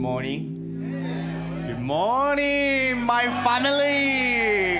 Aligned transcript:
morning. 0.00 0.54
Good 1.66 1.78
morning, 1.78 3.02
my 3.02 3.24
family. 3.44 4.78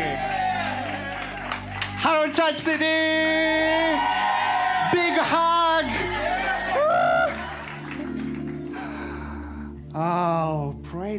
Hello, 2.00 2.26
Church 2.32 2.56
City. 2.56 3.19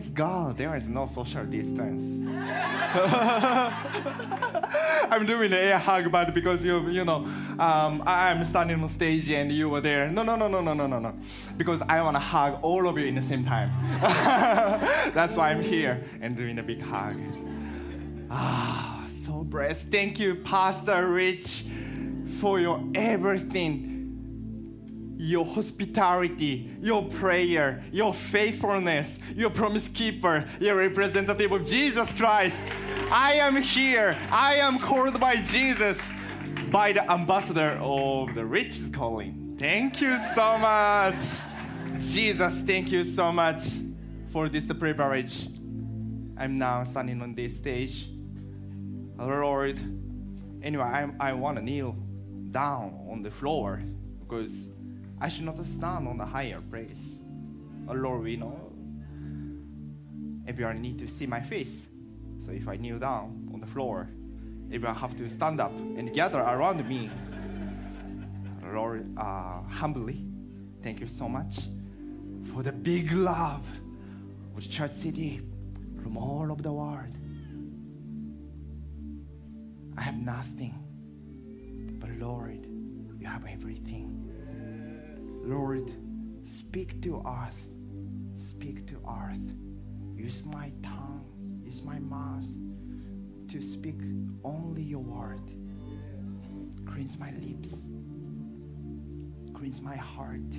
God. 0.09 0.57
There 0.57 0.75
is 0.75 0.87
no 0.87 1.05
social 1.05 1.45
distance. 1.45 2.27
I'm 5.11 5.25
doing 5.25 5.51
an 5.51 5.57
air 5.57 5.77
hug, 5.77 6.11
but 6.11 6.33
because 6.33 6.65
you, 6.65 6.89
you 6.89 7.05
know, 7.05 7.25
um, 7.59 8.03
I'm 8.05 8.43
standing 8.45 8.81
on 8.81 8.89
stage 8.89 9.29
and 9.29 9.51
you 9.51 9.69
were 9.69 9.81
there. 9.81 10.09
No, 10.09 10.23
no, 10.23 10.35
no, 10.35 10.47
no, 10.47 10.61
no, 10.61 10.73
no, 10.73 10.87
no, 10.87 10.99
no. 10.99 11.13
Because 11.57 11.81
I 11.83 12.01
want 12.01 12.15
to 12.15 12.19
hug 12.19 12.59
all 12.61 12.87
of 12.87 12.97
you 12.97 13.05
in 13.05 13.15
the 13.15 13.21
same 13.21 13.43
time. 13.43 13.71
That's 14.01 15.35
why 15.35 15.51
I'm 15.51 15.61
here 15.61 16.03
and 16.21 16.35
doing 16.35 16.59
a 16.59 16.63
big 16.63 16.81
hug. 16.81 17.17
Ah, 18.29 19.05
so 19.07 19.43
blessed. 19.43 19.87
Thank 19.87 20.19
you, 20.19 20.35
Pastor 20.35 21.07
Rich, 21.09 21.65
for 22.39 22.59
your 22.59 22.81
everything 22.95 23.90
your 25.21 25.45
hospitality, 25.45 26.67
your 26.81 27.03
prayer, 27.03 27.83
your 27.91 28.11
faithfulness, 28.11 29.19
your 29.35 29.51
promise 29.51 29.87
keeper, 29.87 30.43
your 30.59 30.75
representative 30.75 31.51
of 31.51 31.63
Jesus 31.63 32.11
Christ. 32.13 32.59
I 33.11 33.33
am 33.33 33.61
here. 33.61 34.17
I 34.31 34.55
am 34.55 34.79
called 34.79 35.19
by 35.19 35.35
Jesus, 35.35 36.11
by 36.71 36.93
the 36.93 37.09
ambassador 37.09 37.77
of 37.79 38.33
the 38.33 38.43
riches 38.43 38.89
calling. 38.89 39.55
Thank 39.59 40.01
you 40.01 40.17
so 40.33 40.57
much. 40.57 41.21
Jesus, 41.99 42.63
thank 42.63 42.91
you 42.91 43.03
so 43.03 43.31
much 43.31 43.61
for 44.31 44.49
this 44.49 44.65
privilege. 44.65 45.45
I'm 46.35 46.57
now 46.57 46.83
standing 46.83 47.21
on 47.21 47.35
this 47.35 47.57
stage. 47.57 48.09
Lord, 49.19 49.79
anyway, 50.63 50.83
I, 50.83 51.11
I 51.19 51.33
want 51.33 51.57
to 51.57 51.63
kneel 51.63 51.95
down 52.49 53.05
on 53.07 53.21
the 53.21 53.29
floor 53.29 53.83
because 54.19 54.71
I 55.21 55.27
should 55.29 55.45
not 55.45 55.63
stand 55.63 56.07
on 56.07 56.17
the 56.17 56.25
higher 56.25 56.59
place. 56.59 56.97
Oh 57.87 57.93
Lord, 57.93 58.23
we 58.23 58.37
know 58.37 58.59
everyone 60.47 60.81
need 60.81 60.97
to 60.97 61.07
see 61.07 61.27
my 61.27 61.39
face. 61.39 61.87
So 62.43 62.51
if 62.51 62.67
I 62.67 62.75
kneel 62.77 62.97
down 62.97 63.51
on 63.53 63.61
the 63.61 63.67
floor, 63.67 64.09
everyone 64.73 64.95
have 64.95 65.15
to 65.17 65.29
stand 65.29 65.61
up 65.61 65.71
and 65.77 66.11
gather 66.11 66.39
around 66.39 66.89
me. 66.89 67.11
Lord, 68.73 69.15
uh, 69.15 69.61
humbly, 69.69 70.25
thank 70.81 70.99
you 70.99 71.07
so 71.07 71.29
much 71.29 71.59
for 72.51 72.63
the 72.63 72.71
big 72.71 73.11
love 73.11 73.65
of 74.57 74.67
Church 74.67 74.91
City 74.91 75.41
from 76.01 76.17
all 76.17 76.51
over 76.51 76.63
the 76.63 76.73
world. 76.73 77.15
I 79.97 80.01
have 80.01 80.17
nothing, 80.17 80.73
but 81.99 82.09
Lord, 82.17 82.65
you 83.19 83.27
have 83.27 83.45
everything. 83.45 84.30
Lord, 85.43 85.91
speak 86.43 87.01
to 87.03 87.21
earth. 87.25 87.57
Speak 88.37 88.87
to 88.87 89.01
earth. 89.07 89.39
Use 90.15 90.43
my 90.45 90.71
tongue, 90.83 91.25
use 91.63 91.83
my 91.83 91.99
mouth 91.99 92.47
to 93.49 93.61
speak 93.61 93.99
only 94.43 94.81
your 94.83 94.99
word. 94.99 95.41
Cleanse 96.85 97.17
my 97.17 97.31
lips. 97.31 97.75
Cleanse 99.53 99.81
my 99.81 99.95
heart. 99.95 100.51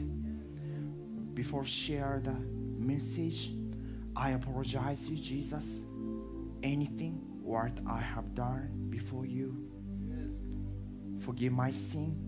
Before 1.34 1.64
share 1.64 2.20
the 2.22 2.36
message, 2.78 3.52
I 4.14 4.30
apologize 4.30 5.08
you, 5.08 5.16
Jesus. 5.16 5.84
Anything 6.62 7.20
what 7.42 7.72
I 7.86 8.00
have 8.00 8.34
done 8.34 8.86
before 8.90 9.26
you. 9.26 9.68
Forgive 11.20 11.52
my 11.52 11.72
sin. 11.72 12.21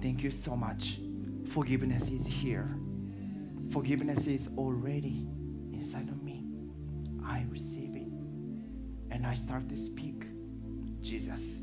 Thank 0.00 0.22
you 0.22 0.30
so 0.30 0.56
much. 0.56 0.98
Forgiveness 1.48 2.08
is 2.08 2.26
here. 2.26 2.76
Forgiveness 3.70 4.26
is 4.26 4.48
already 4.56 5.26
inside 5.72 6.08
of 6.08 6.22
me. 6.22 6.44
I 7.24 7.44
receive 7.50 7.96
it. 7.96 8.08
And 9.10 9.26
I 9.26 9.34
start 9.34 9.68
to 9.68 9.76
speak. 9.76 10.26
Jesus, 11.00 11.62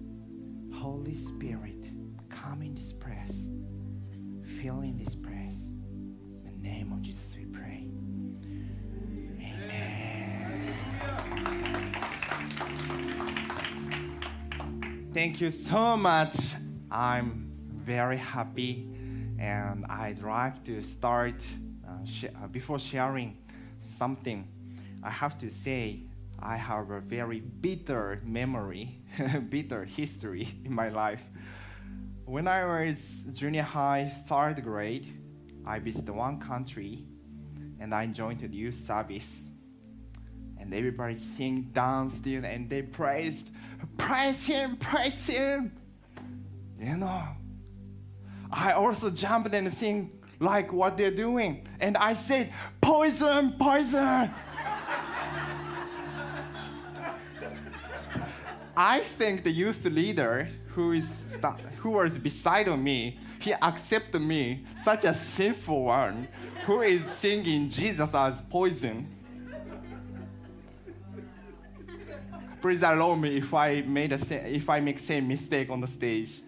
Holy 0.74 1.16
Spirit, 1.16 1.92
come 2.30 2.62
in 2.62 2.76
this 2.76 2.92
place. 2.94 3.48
Fill 4.62 4.82
in 4.82 4.98
this 4.98 5.16
place. 5.16 5.70
In 5.70 6.44
the 6.44 6.52
name 6.70 6.92
of 6.92 7.02
Jesus 7.02 7.36
we 7.38 7.46
pray. 7.46 7.88
Amen. 9.40 10.24
Thank 15.14 15.42
you 15.42 15.52
so 15.52 15.96
much. 15.98 16.36
I'm 16.90 17.43
very 17.86 18.18
happy 18.18 18.88
and 19.40 19.86
I'd 19.90 20.22
like 20.22 20.64
to 20.66 20.82
start 20.82 21.36
uh, 21.86 22.06
sh- 22.06 22.26
uh, 22.26 22.48
before 22.48 22.80
sharing 22.80 23.38
something. 23.82 24.48
I 25.04 25.10
have 25.10 25.38
to 25.40 25.50
say 25.50 26.04
I 26.40 26.56
have 26.56 26.90
a 26.92 27.02
very 27.02 27.42
bitter 27.42 28.22
memory, 28.24 29.02
bitter 29.50 29.84
history 29.84 30.48
in 30.64 30.74
my 30.74 30.90
life. 30.90 31.22
When 32.26 32.48
I 32.48 32.64
was 32.66 33.26
junior 33.34 33.64
high, 33.64 34.14
third 34.28 34.64
grade, 34.64 35.08
I 35.66 35.80
visited 35.80 36.12
one 36.12 36.40
country 36.40 37.06
and 37.80 37.94
I 37.94 38.06
joined 38.08 38.40
the 38.40 38.48
youth 38.48 38.86
service. 38.86 39.50
And 40.58 40.74
everybody 40.74 41.18
sing, 41.18 41.72
dance, 41.74 42.22
and 42.26 42.70
they 42.70 42.82
praised, 42.82 43.50
praise 43.98 44.46
him, 44.46 44.78
praise 44.78 45.28
him. 45.28 45.74
You 46.80 46.96
know, 46.96 47.28
I 48.56 48.74
also 48.74 49.10
jumped 49.10 49.54
and 49.54 49.74
sing 49.74 50.12
like 50.40 50.72
what 50.72 50.96
they're 50.96 51.12
doing. 51.12 51.68
And 51.80 51.98
I 51.98 52.14
said, 52.14 52.54
poison, 52.80 53.56
poison. 53.60 54.30
I 58.76 59.02
think 59.02 59.44
the 59.44 59.52
youth 59.52 59.86
leader 59.86 60.50
who 60.68 60.94
is 60.94 61.12
who 61.78 61.92
was 61.92 62.18
beside 62.18 62.68
me, 62.80 63.20
he 63.40 63.54
accepted 63.54 64.22
me 64.22 64.66
such 64.76 65.06
a 65.06 65.14
sinful 65.14 65.84
one 65.84 66.28
who 66.66 66.82
is 66.82 67.06
singing 67.06 67.70
Jesus 67.70 68.16
as 68.16 68.42
poison. 68.42 69.08
Please 72.62 72.82
allow 72.82 73.14
me 73.16 73.38
if 73.38 73.54
I 73.54 73.82
made 73.82 74.14
a 74.14 74.56
if 74.56 74.70
I 74.70 74.80
make 74.80 74.98
same 75.00 75.28
mistake 75.28 75.70
on 75.70 75.82
the 75.82 75.88
stage. 75.88 76.42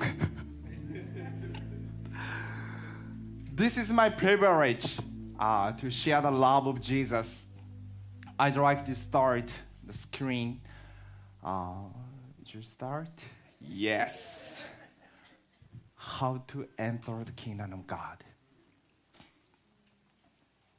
this 3.52 3.76
is 3.76 3.92
my 3.92 4.08
privilege 4.08 4.98
uh, 5.38 5.72
to 5.72 5.90
share 5.90 6.20
the 6.20 6.30
love 6.30 6.66
of 6.66 6.80
Jesus. 6.80 7.46
I'd 8.38 8.56
like 8.56 8.84
to 8.86 8.94
start 8.94 9.50
the 9.84 9.92
screen. 9.92 10.60
Uh, 11.42 11.74
did 12.38 12.54
you 12.54 12.62
start? 12.62 13.10
Yes. 13.60 14.64
How 15.94 16.42
to 16.48 16.66
enter 16.78 17.22
the 17.24 17.32
kingdom 17.32 17.72
of 17.72 17.86
God. 17.86 18.24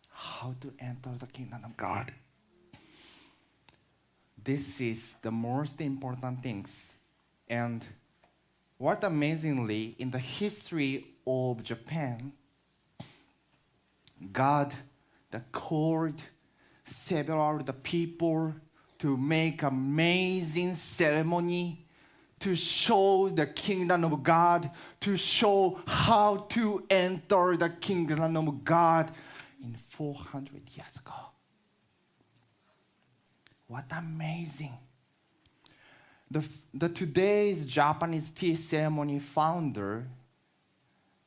How 0.09 0.55
to 0.61 0.73
enter 0.79 1.11
the 1.19 1.27
kingdom 1.27 1.61
of 1.63 1.77
God. 1.77 2.11
This 4.43 4.81
is 4.81 5.15
the 5.21 5.31
most 5.31 5.79
important 5.81 6.41
things. 6.41 6.93
And 7.47 7.85
what 8.81 9.03
amazingly, 9.03 9.95
in 9.99 10.09
the 10.09 10.17
history 10.17 11.05
of 11.27 11.61
Japan, 11.61 12.33
God 14.33 14.73
the 15.29 15.39
called 15.51 16.19
several 16.83 17.59
the 17.59 17.73
people 17.73 18.55
to 18.97 19.15
make 19.15 19.61
amazing 19.61 20.73
ceremony 20.73 21.85
to 22.39 22.55
show 22.55 23.29
the 23.29 23.45
kingdom 23.45 24.03
of 24.03 24.23
God, 24.23 24.71
to 25.01 25.15
show 25.15 25.79
how 25.85 26.47
to 26.49 26.83
enter 26.89 27.55
the 27.55 27.69
kingdom 27.69 28.35
of 28.35 28.63
God 28.63 29.11
in 29.63 29.75
400 29.91 30.53
years 30.75 30.97
ago. 30.97 31.13
What 33.67 33.85
amazing. 33.91 34.75
The, 36.31 36.43
the 36.73 36.87
today's 36.87 37.65
Japanese 37.65 38.29
tea 38.29 38.55
ceremony 38.55 39.19
founder 39.19 40.07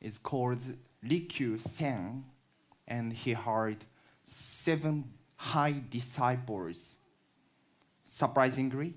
is 0.01 0.17
called 0.17 0.61
Rikyu 1.07 1.61
Sen, 1.61 2.25
and 2.89 3.13
he 3.13 3.35
had 3.35 3.85
seven 4.25 5.05
high 5.37 5.75
disciples. 5.91 6.97
Surprisingly, 8.03 8.95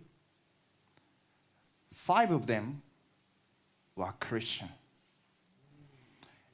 five 1.94 2.32
of 2.32 2.48
them 2.48 2.82
were 3.98 4.14
Christian. 4.18 4.70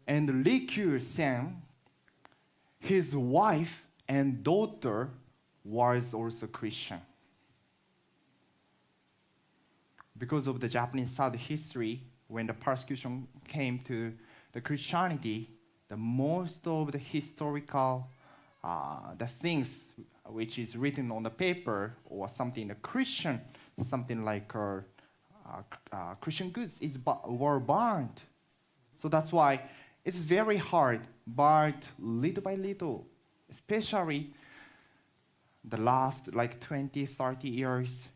And 0.07 0.43
Rikyu 0.43 0.99
Sen 0.99 1.61
his 2.83 3.15
wife 3.15 3.85
and 4.09 4.43
daughter 4.43 5.09
was 5.63 6.13
also 6.13 6.47
Christian. 6.47 6.99
Because 10.17 10.47
of 10.47 10.59
the 10.59 10.67
Japanese 10.67 11.11
South 11.11 11.35
history, 11.35 12.03
when 12.27 12.47
the 12.47 12.53
persecution 12.53 13.27
came 13.47 13.79
to 13.79 14.13
the 14.51 14.61
Christianity, 14.61 15.49
the 15.89 15.97
most 15.97 16.65
of 16.67 16.91
the 16.91 16.97
historical 16.97 18.07
uh, 18.63 19.13
the 19.17 19.27
things 19.27 19.93
which 20.25 20.57
is 20.57 20.77
written 20.77 21.11
on 21.11 21.23
the 21.23 21.29
paper 21.29 21.93
or 22.05 22.29
something 22.29 22.69
the 22.69 22.75
Christian, 22.75 23.41
something 23.83 24.23
like 24.23 24.55
uh, 24.55 24.79
uh, 25.45 25.61
uh, 25.91 26.13
Christian 26.15 26.49
goods 26.49 26.79
is 26.79 26.97
were 27.27 27.59
burned. 27.59 28.21
So 28.95 29.09
that's 29.09 29.31
why 29.33 29.61
it's 30.05 30.19
very 30.19 30.57
hard, 30.57 31.01
but 31.27 31.75
little 31.99 32.41
by 32.41 32.55
little, 32.55 33.05
especially 33.49 34.33
the 35.65 35.77
last 35.77 36.33
like 36.33 36.61
20, 36.61 37.05
30 37.05 37.49
years, 37.49 38.07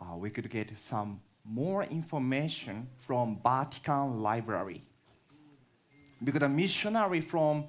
uh, 0.00 0.16
we 0.16 0.30
could 0.30 0.48
get 0.50 0.78
some 0.78 1.20
more 1.44 1.84
information 1.84 2.88
from 2.98 3.38
Vatican 3.42 4.20
Library. 4.20 4.82
Because 6.22 6.42
a 6.42 6.48
missionary 6.48 7.20
from 7.20 7.64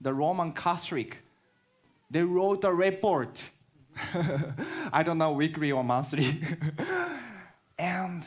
the 0.00 0.12
Roman 0.12 0.52
Catholic, 0.52 1.18
they 2.10 2.22
wrote 2.22 2.64
a 2.64 2.72
report. 2.72 3.50
I 4.92 5.02
don't 5.02 5.18
know, 5.18 5.32
weekly 5.32 5.72
or 5.72 5.84
monthly. 5.84 6.40
and 7.78 8.26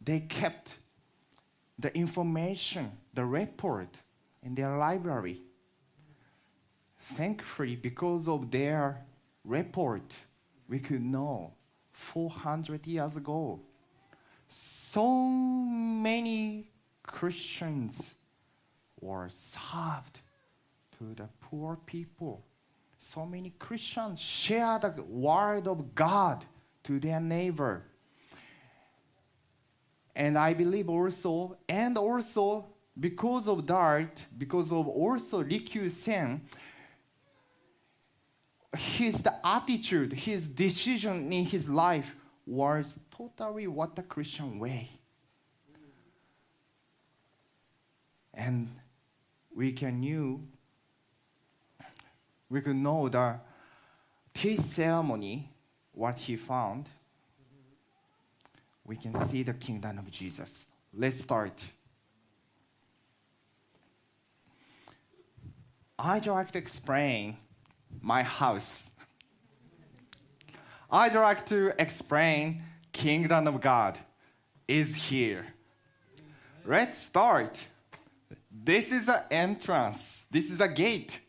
they 0.00 0.20
kept 0.20 0.78
the 1.78 1.94
information, 1.96 2.92
the 3.14 3.24
report 3.24 3.88
in 4.42 4.54
their 4.54 4.76
library. 4.76 5.42
Thankfully, 7.00 7.76
because 7.76 8.28
of 8.28 8.50
their 8.50 9.04
report, 9.44 10.12
we 10.68 10.78
could 10.78 11.02
know 11.02 11.52
400 11.98 12.86
years 12.86 13.16
ago, 13.16 13.60
so 14.46 15.26
many 15.26 16.70
Christians 17.02 18.14
were 19.00 19.28
served 19.28 20.20
to 20.98 21.14
the 21.14 21.28
poor 21.40 21.76
people. 21.84 22.44
So 22.98 23.26
many 23.26 23.50
Christians 23.58 24.20
share 24.20 24.78
the 24.78 25.02
word 25.02 25.66
of 25.66 25.94
God 25.94 26.44
to 26.84 26.98
their 26.98 27.20
neighbor. 27.20 27.84
And 30.14 30.38
I 30.38 30.54
believe 30.54 30.88
also, 30.88 31.58
and 31.68 31.98
also 31.98 32.66
because 32.98 33.46
of 33.48 33.66
that, 33.66 34.26
because 34.36 34.72
of 34.72 34.88
also 34.88 35.44
Rikyu 35.44 35.90
Sen, 35.90 36.42
his 38.78 39.22
attitude, 39.44 40.12
his 40.12 40.46
decision 40.46 41.32
in 41.32 41.44
his 41.44 41.68
life 41.68 42.14
was 42.46 42.96
totally 43.10 43.66
what 43.66 43.96
the 43.96 44.02
Christian 44.02 44.58
way. 44.58 44.88
And 48.32 48.68
we 49.54 49.72
can 49.72 49.98
knew, 49.98 50.46
we 52.48 52.60
can 52.60 52.82
know 52.82 53.08
the 53.08 53.40
tea 54.32 54.56
ceremony, 54.56 55.50
what 55.92 56.16
he 56.16 56.36
found, 56.36 56.86
we 58.84 58.96
can 58.96 59.26
see 59.28 59.42
the 59.42 59.54
kingdom 59.54 59.98
of 59.98 60.10
Jesus. 60.10 60.66
Let's 60.94 61.20
start. 61.20 61.64
I'd 65.98 66.26
like 66.26 66.52
to 66.52 66.58
explain 66.58 67.36
my 68.00 68.22
house. 68.22 68.90
I'd 70.90 71.14
like 71.14 71.46
to 71.46 71.72
explain 71.80 72.62
kingdom 72.92 73.46
of 73.46 73.60
God 73.60 73.98
is 74.66 74.94
here. 74.94 75.46
Let's 76.64 76.98
start. 76.98 77.66
This 78.50 78.92
is 78.92 79.08
an 79.08 79.22
entrance. 79.30 80.26
This 80.30 80.50
is 80.50 80.60
a 80.60 80.68
gate, 80.68 81.20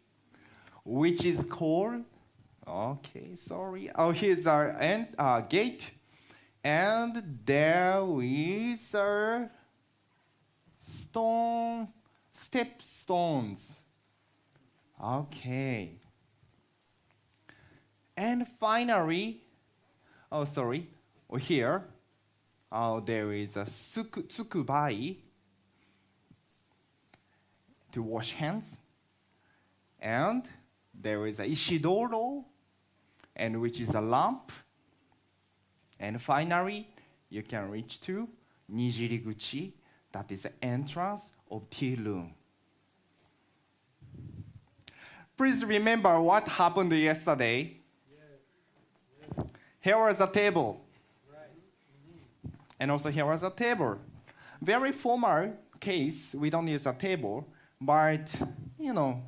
which 0.83 1.25
is 1.25 1.43
called. 1.49 2.03
Okay, 2.67 3.35
sorry. 3.35 3.89
Oh, 3.95 4.11
here's 4.11 4.45
our 4.45 4.71
end, 4.71 5.07
uh, 5.17 5.41
gate 5.41 5.91
and 6.63 7.41
there 7.45 8.03
is 8.21 8.93
a 8.93 9.49
stone, 10.79 11.87
step 12.33 12.81
stones. 12.81 13.75
Okay. 15.01 15.91
And 18.19 18.45
finally, 18.59 19.41
oh 20.29 20.43
sorry, 20.43 20.89
oh, 21.29 21.37
here, 21.37 21.85
oh, 22.69 22.99
there 22.99 23.31
is 23.31 23.55
a 23.55 23.61
suku, 23.61 24.23
tsukubai 24.23 25.15
to 27.93 28.03
wash 28.03 28.33
hands. 28.33 28.77
And 30.01 30.49
there 30.93 31.27
is 31.27 31.39
a 31.39 31.45
ishidoro, 31.45 32.43
and 33.37 33.61
which 33.61 33.79
is 33.79 33.95
a 33.95 34.01
lamp 34.01 34.51
and 35.97 36.21
finally, 36.21 36.89
you 37.29 37.41
can 37.43 37.69
reach 37.69 38.01
to 38.01 38.27
Nijiriguchi, 38.69 39.71
that 40.11 40.29
is 40.29 40.43
the 40.43 40.51
entrance 40.61 41.31
of 41.49 41.69
tea 41.69 41.95
room. 41.95 42.33
Please 45.37 45.63
remember 45.63 46.19
what 46.19 46.49
happened 46.49 46.91
yesterday. 46.91 47.78
Here 49.81 49.97
was 49.97 50.19
a 50.19 50.27
table. 50.27 50.85
And 52.79 52.91
also 52.91 53.09
here 53.09 53.25
was 53.25 53.43
a 53.43 53.49
table. 53.49 53.97
Very 54.61 54.91
formal 54.91 55.53
case, 55.79 56.33
we 56.33 56.49
don't 56.49 56.67
use 56.67 56.85
a 56.85 56.93
table, 56.93 57.47
but 57.79 58.33
you 58.77 58.93
know, 58.93 59.21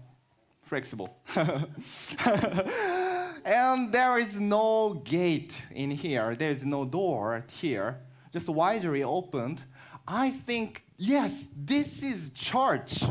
flexible. 0.64 1.16
and 3.46 3.92
there 3.92 4.18
is 4.18 4.40
no 4.40 5.02
gate 5.04 5.54
in 5.72 5.92
here. 5.92 6.36
There 6.36 6.50
is 6.50 6.64
no 6.64 6.86
door 6.86 7.46
here, 7.50 8.00
just 8.32 8.48
widely 8.48 9.04
opened. 9.04 9.64
I 10.08 10.32
think, 10.32 10.84
yes, 10.98 11.50
this 11.56 12.04
is 12.04 12.32
church. 12.34 13.04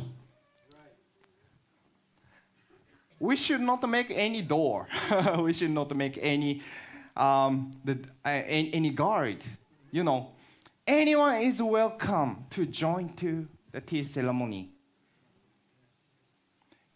We 3.18 3.36
should 3.36 3.60
not 3.60 3.86
make 3.88 4.10
any 4.10 4.40
door. 4.40 4.88
we 5.38 5.52
should 5.52 5.70
not 5.70 5.94
make 5.94 6.18
any, 6.22 6.62
um, 7.20 7.70
the, 7.84 7.98
uh, 8.24 8.28
any, 8.28 8.90
guard. 8.90 9.38
You 9.90 10.04
know, 10.04 10.30
anyone 10.86 11.36
is 11.36 11.60
welcome 11.60 12.46
to 12.50 12.66
join 12.66 13.14
to 13.16 13.46
the 13.72 13.80
tea 13.80 14.02
ceremony. 14.02 14.70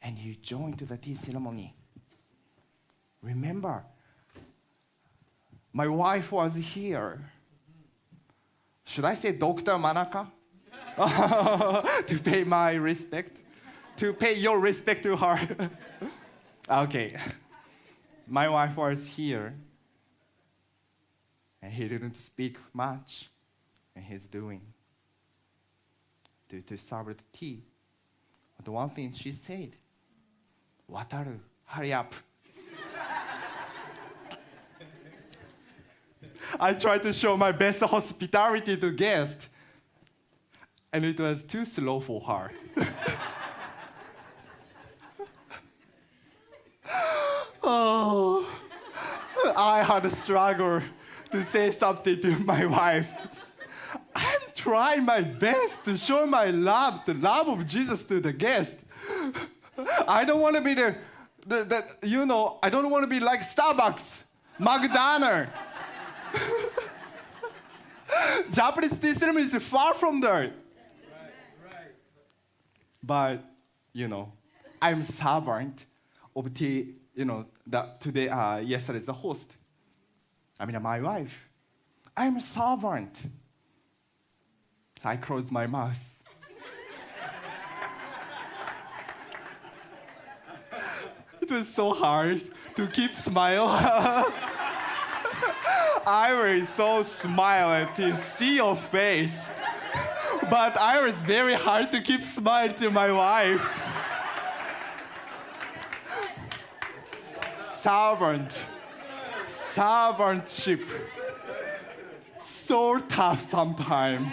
And 0.00 0.19
you 0.19 0.35
join 0.35 0.75
to 0.75 0.85
the 0.85 0.97
tea 0.97 1.14
ceremony 1.14 1.75
Remember, 3.23 3.83
my 5.73 5.88
wife 5.88 6.31
was 6.31 6.54
here. 6.54 7.31
Should 8.85 9.07
I 9.07 9.14
say 9.14 9.33
Dr. 9.33 9.73
Manaka? 9.73 10.31
to 12.07 12.19
pay 12.19 12.45
my 12.45 12.75
respect? 12.75 13.38
To 13.97 14.12
pay 14.12 14.35
your 14.35 14.61
respect 14.61 15.02
to 15.04 15.16
her? 15.16 15.71
okay. 16.71 17.16
My 18.28 18.47
wife 18.47 18.76
was 18.76 19.07
here. 19.07 19.54
And 21.64 21.73
he 21.73 21.88
didn't 21.88 22.14
speak 22.14 22.59
much. 22.75 23.30
And 23.97 24.04
he's 24.04 24.26
doing 24.26 24.61
to, 26.50 26.61
to 26.61 26.76
serve 26.76 27.06
the 27.06 27.14
tea. 27.33 27.62
The 28.62 28.71
one 28.71 28.90
thing 28.90 29.11
she 29.12 29.33
said, 29.33 29.75
Wataru, 30.92 31.38
hurry 31.64 31.94
up. 31.94 32.12
I 36.61 36.75
tried 36.75 37.02
to 37.02 37.12
show 37.14 37.35
my 37.37 37.50
best 37.50 37.80
hospitality 37.80 38.76
to 38.76 38.90
guests, 38.92 39.49
and 40.92 41.04
it 41.04 41.18
was 41.18 41.42
too 41.42 41.64
slow 41.64 41.99
for 42.00 42.21
her. 42.21 42.52
oh, 47.62 48.47
I 49.56 49.83
had 49.83 50.04
a 50.04 50.11
struggle 50.11 50.83
to 51.31 51.45
say 51.45 51.71
something 51.71 52.21
to 52.21 52.31
my 52.40 52.66
wife. 52.78 53.09
I'm 54.14 54.40
trying 54.54 55.04
my 55.04 55.21
best 55.21 55.85
to 55.85 55.97
show 55.97 56.26
my 56.26 56.47
love, 56.47 57.00
the 57.04 57.14
love 57.14 57.49
of 57.49 57.66
Jesus 57.66 58.04
to 58.04 58.21
the 58.21 58.33
guest. 58.33 58.76
I 60.07 60.25
don't 60.25 60.40
want 60.40 60.57
to 60.57 60.62
be 60.62 60.75
the, 60.75 60.97
the, 61.47 61.64
the 61.64 62.09
you 62.09 62.26
know, 62.26 62.59
I 62.62 62.71
don't 62.71 62.90
want 62.90 63.02
to 63.02 63.09
be 63.09 63.21
like 63.21 63.40
Starbucks, 63.40 64.23
McDonald's. 64.59 65.50
Japanese 68.50 68.99
tea 68.99 69.14
ceremony 69.14 69.47
is 69.47 69.62
far 69.62 69.95
from 69.95 70.21
there. 70.21 70.33
Right, 70.33 70.52
right. 71.64 71.93
But, 73.02 73.45
you 73.93 74.09
know, 74.09 74.33
I'm 74.81 75.02
servant 75.02 75.87
of 76.37 76.54
the, 76.54 76.95
you 77.14 77.25
know, 77.25 77.47
the, 77.66 77.88
today, 78.00 78.28
uh, 78.28 78.59
yesterday's 78.59 79.07
the 79.07 79.12
host. 79.12 79.57
I 80.58 80.66
mean, 80.66 80.80
my 80.82 81.00
wife. 81.00 81.49
I'm 82.16 82.37
a 82.37 82.40
servant. 82.40 83.23
I 85.04 85.16
closed 85.16 85.50
my 85.50 85.66
mouth. 85.66 86.14
it 91.40 91.50
was 91.50 91.68
so 91.68 91.92
hard 91.92 92.42
to 92.76 92.87
keep 92.87 93.14
smile. 93.14 93.66
I 96.06 96.34
was 96.34 96.68
so 96.68 97.02
smile 97.02 97.92
to 97.96 98.16
see 98.16 98.56
your 98.56 98.76
face. 98.76 99.49
But 100.50 100.76
I 100.76 101.00
was 101.00 101.16
very 101.16 101.54
hard 101.54 101.90
to 101.92 102.00
keep 102.00 102.23
smile 102.23 102.70
to 102.75 102.90
my 102.90 103.11
wife. 103.11 103.62
Servant. 107.52 108.64
Servantship. 109.75 110.88
So 112.45 112.99
tough 112.99 113.50
sometimes. 113.50 114.33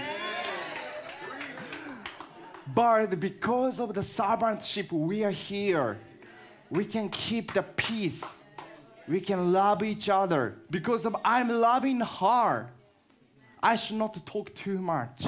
But 2.74 3.20
because 3.20 3.80
of 3.80 3.94
the 3.94 4.02
servantship, 4.02 4.92
we 4.92 5.24
are 5.24 5.32
here. 5.32 5.98
We 6.70 6.86
can 6.86 7.10
keep 7.10 7.54
the 7.54 7.64
peace. 7.64 8.44
We 9.08 9.20
can 9.20 9.52
love 9.52 9.82
each 9.84 10.10
other. 10.10 10.60
Because 10.70 11.06
of 11.06 11.16
I'm 11.26 11.50
loving 11.50 12.02
her, 12.02 12.70
I 13.64 13.76
should 13.76 13.98
not 13.98 14.26
talk 14.26 14.54
too 14.54 14.78
much. 14.78 15.26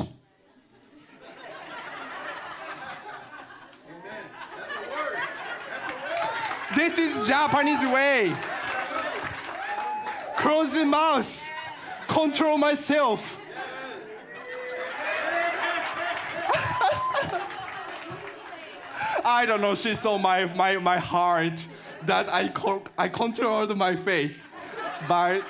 This 6.76 6.98
is 6.98 7.28
Japanese 7.28 7.86
way. 7.92 8.34
Close 10.44 10.70
the 10.72 10.84
mouth. 10.84 11.42
Control 12.10 12.58
myself. 12.58 13.40
I 19.24 19.46
don't 19.46 19.62
know. 19.62 19.74
She 19.74 19.96
saw 19.96 20.18
my, 20.18 20.54
my, 20.54 20.76
my 20.80 20.98
heart 20.98 21.66
that 22.08 22.34
I, 22.34 22.50
co- 22.50 22.84
I 22.98 23.08
controlled 23.08 23.78
my 23.78 23.96
face. 23.96 24.50
But 25.08 25.46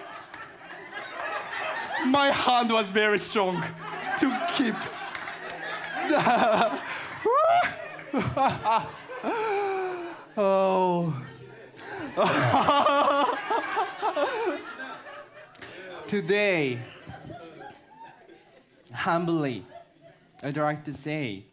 my 2.05 2.27
hand 2.27 2.71
was 2.71 2.91
very 2.91 3.17
strong 3.17 3.63
to 4.19 4.47
keep. 4.53 4.75
oh. 10.37 11.19
Today, 16.13 16.77
humbly, 18.93 19.65
I'd 20.43 20.55
like 20.55 20.85
to 20.85 20.93
say, 20.93 21.45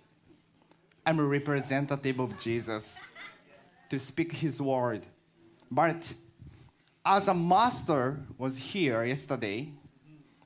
I'm 1.07 1.19
a 1.19 1.25
representative 1.25 2.21
of 2.21 2.39
Jesus 2.39 3.01
to 3.89 3.99
speak 3.99 4.33
his 4.33 4.61
word. 4.61 5.07
But 5.71 6.13
as 7.07 7.27
a 7.29 7.33
master 7.33 8.21
was 8.37 8.59
here 8.59 9.03
yesterday, 9.03 9.73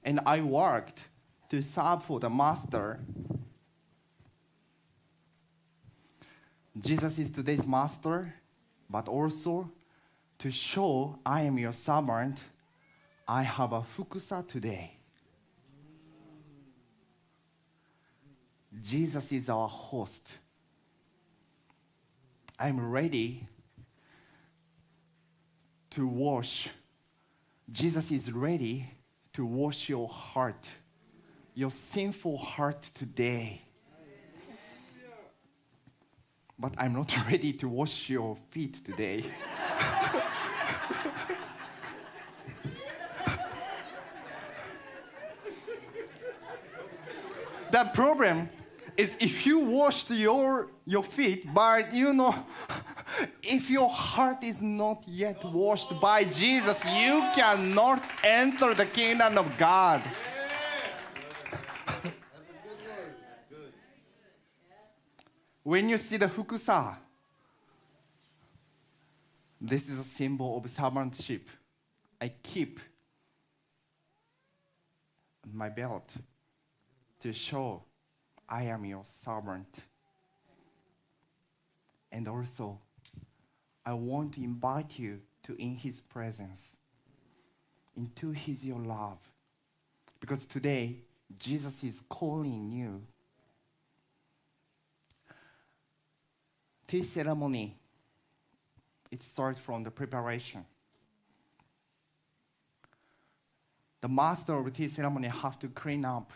and 0.05 0.21
I 0.25 0.43
worked 0.43 1.01
to 1.51 1.61
serve 1.61 2.05
for 2.05 2.21
the 2.21 2.31
master, 2.31 3.01
Jesus 6.81 7.19
is 7.19 7.33
today's 7.33 7.67
master, 7.67 8.33
but 8.89 9.09
also 9.09 9.69
to 10.39 10.53
show 10.53 11.19
I 11.27 11.43
am 11.43 11.59
your 11.59 11.73
servant, 11.73 12.39
I 13.27 13.43
have 13.43 13.73
a 13.73 13.81
fukusa 13.81 14.47
today. 14.47 14.99
Jesus 18.83 19.33
is 19.33 19.49
our 19.49 19.69
host. 19.69 20.29
I'm 22.59 22.91
ready 22.91 23.47
to 25.91 26.07
wash. 26.07 26.69
Jesus 27.71 28.11
is 28.11 28.31
ready 28.31 28.87
to 29.33 29.47
wash 29.47 29.89
your 29.89 30.09
heart, 30.09 30.69
your 31.55 31.71
sinful 31.71 32.37
heart 32.37 32.83
today. 32.95 33.63
But 36.59 36.75
I'm 36.79 36.93
not 36.93 37.15
ready 37.31 37.53
to 37.55 37.69
wash 37.69 38.11
your 38.11 38.37
feet 38.51 38.85
today. 38.85 39.25
The 47.75 47.85
problem 47.93 48.49
is 48.97 49.17
if 49.19 49.45
you 49.45 49.59
washed 49.59 50.09
your, 50.11 50.69
your 50.87 51.03
feet, 51.03 51.53
but 51.53 51.93
you 51.93 52.13
know, 52.13 52.33
if 53.43 53.69
your 53.69 53.89
heart 53.89 54.45
is 54.45 54.63
not 54.63 55.03
yet 55.09 55.45
washed 55.45 56.01
by 56.01 56.23
Jesus, 56.23 56.85
you 56.85 57.21
cannot 57.35 58.01
enter 58.23 58.75
the 58.75 58.87
kingdom 58.87 59.39
of 59.39 59.59
God. 59.59 60.01
when 65.65 65.89
you 65.89 65.99
see 65.99 66.17
the 66.17 66.29
fukusa, 66.29 66.97
this 69.61 69.89
is 69.89 69.99
a 69.99 70.05
symbol 70.05 70.57
of 70.59 70.63
servantship. 70.67 71.43
I 72.21 72.29
keep 72.41 72.79
my 75.53 75.69
belt 75.71 76.15
to 77.25 77.33
show 77.33 77.83
I 78.47 78.65
am 78.65 78.85
your 78.85 79.03
servant. 79.25 79.81
And 82.13 82.29
also, 82.29 82.79
I 83.85 83.95
want 83.95 84.35
to 84.35 84.45
invite 84.45 84.99
you 84.99 85.21
to 85.45 85.59
in 85.59 85.75
his 85.75 86.03
presence, 86.03 86.77
into 87.97 88.33
his 88.33 88.63
your 88.63 88.79
love. 88.79 89.17
Because 90.21 90.45
today, 90.45 90.99
Jesus 91.39 91.83
is 91.83 92.03
calling 92.11 92.71
you. 92.71 93.03
This 96.87 97.09
ceremony, 97.09 97.75
it 99.11 99.23
starts 99.23 99.59
from 99.59 99.83
the 99.83 99.91
preparation. 99.91 100.63
The 104.03 104.09
master 104.09 104.53
of 104.53 104.71
tea 104.75 104.89
ceremony 104.89 105.29
have 105.29 105.59
to 105.61 105.69
clean 105.69 106.05
up 106.05 106.31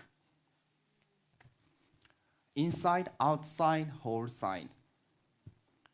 inside, 2.58 3.08
outside, 3.20 3.88
whole 4.02 4.26
side. 4.26 4.68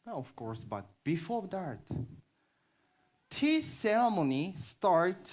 Well, 0.06 0.18
of 0.18 0.35
course, 0.35 0.61
but 0.61 0.87
before 1.04 1.47
that, 1.50 1.78
tea 3.28 3.61
ceremony 3.61 4.54
start 4.56 5.28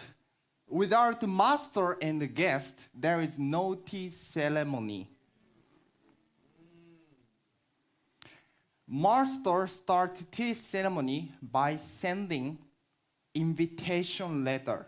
without 0.67 1.27
master 1.27 1.97
and 2.01 2.21
the 2.21 2.27
guest. 2.27 2.75
There 2.93 3.21
is 3.21 3.39
no 3.39 3.75
tea 3.75 4.09
ceremony. 4.09 5.09
Master 8.87 9.67
start 9.67 10.17
tea 10.31 10.53
ceremony 10.53 11.31
by 11.41 11.77
sending 11.77 12.57
invitation 13.33 14.43
letter. 14.43 14.85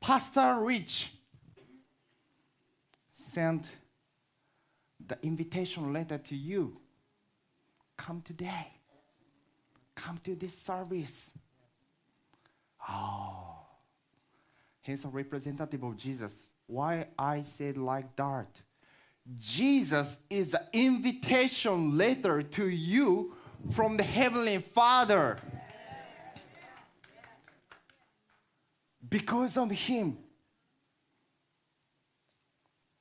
Pastor 0.00 0.60
Rich 0.60 1.17
the 5.06 5.18
invitation 5.22 5.92
letter 5.92 6.18
to 6.18 6.36
you. 6.36 6.76
Come 7.96 8.22
today. 8.22 8.68
Come 9.94 10.18
to 10.24 10.34
this 10.34 10.56
service. 10.56 11.32
Oh, 12.88 13.56
he's 14.82 15.04
a 15.04 15.08
representative 15.08 15.82
of 15.82 15.96
Jesus. 15.96 16.52
Why 16.66 17.08
I 17.18 17.42
said 17.42 17.76
like 17.76 18.14
that? 18.16 18.48
Jesus 19.38 20.18
is 20.30 20.54
an 20.54 20.66
invitation 20.72 21.98
letter 21.98 22.42
to 22.42 22.68
you 22.68 23.34
from 23.70 23.96
the 23.96 24.02
Heavenly 24.02 24.58
Father. 24.58 25.38
Because 29.08 29.56
of 29.56 29.70
Him, 29.70 30.18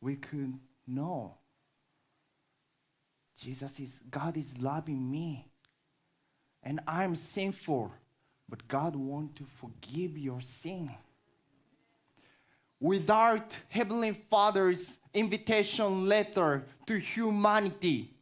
we 0.08 0.16
could 0.16 0.58
know 0.88 1.36
Jesus 3.38 3.78
is, 3.78 4.00
God 4.10 4.38
is 4.38 4.58
loving 4.58 5.12
me. 5.12 5.46
And 6.64 6.80
I'm 6.88 7.14
sinful, 7.14 7.94
but 8.48 8.66
God 8.70 8.96
wants 8.96 9.38
to 9.40 9.46
forgive 9.58 10.18
your 10.18 10.40
sin. 10.40 10.90
Without 12.80 13.58
Heavenly 13.68 14.14
Father's 14.30 14.98
invitation 15.14 16.08
letter 16.08 16.66
to 16.86 16.98
humanity, 16.98 18.14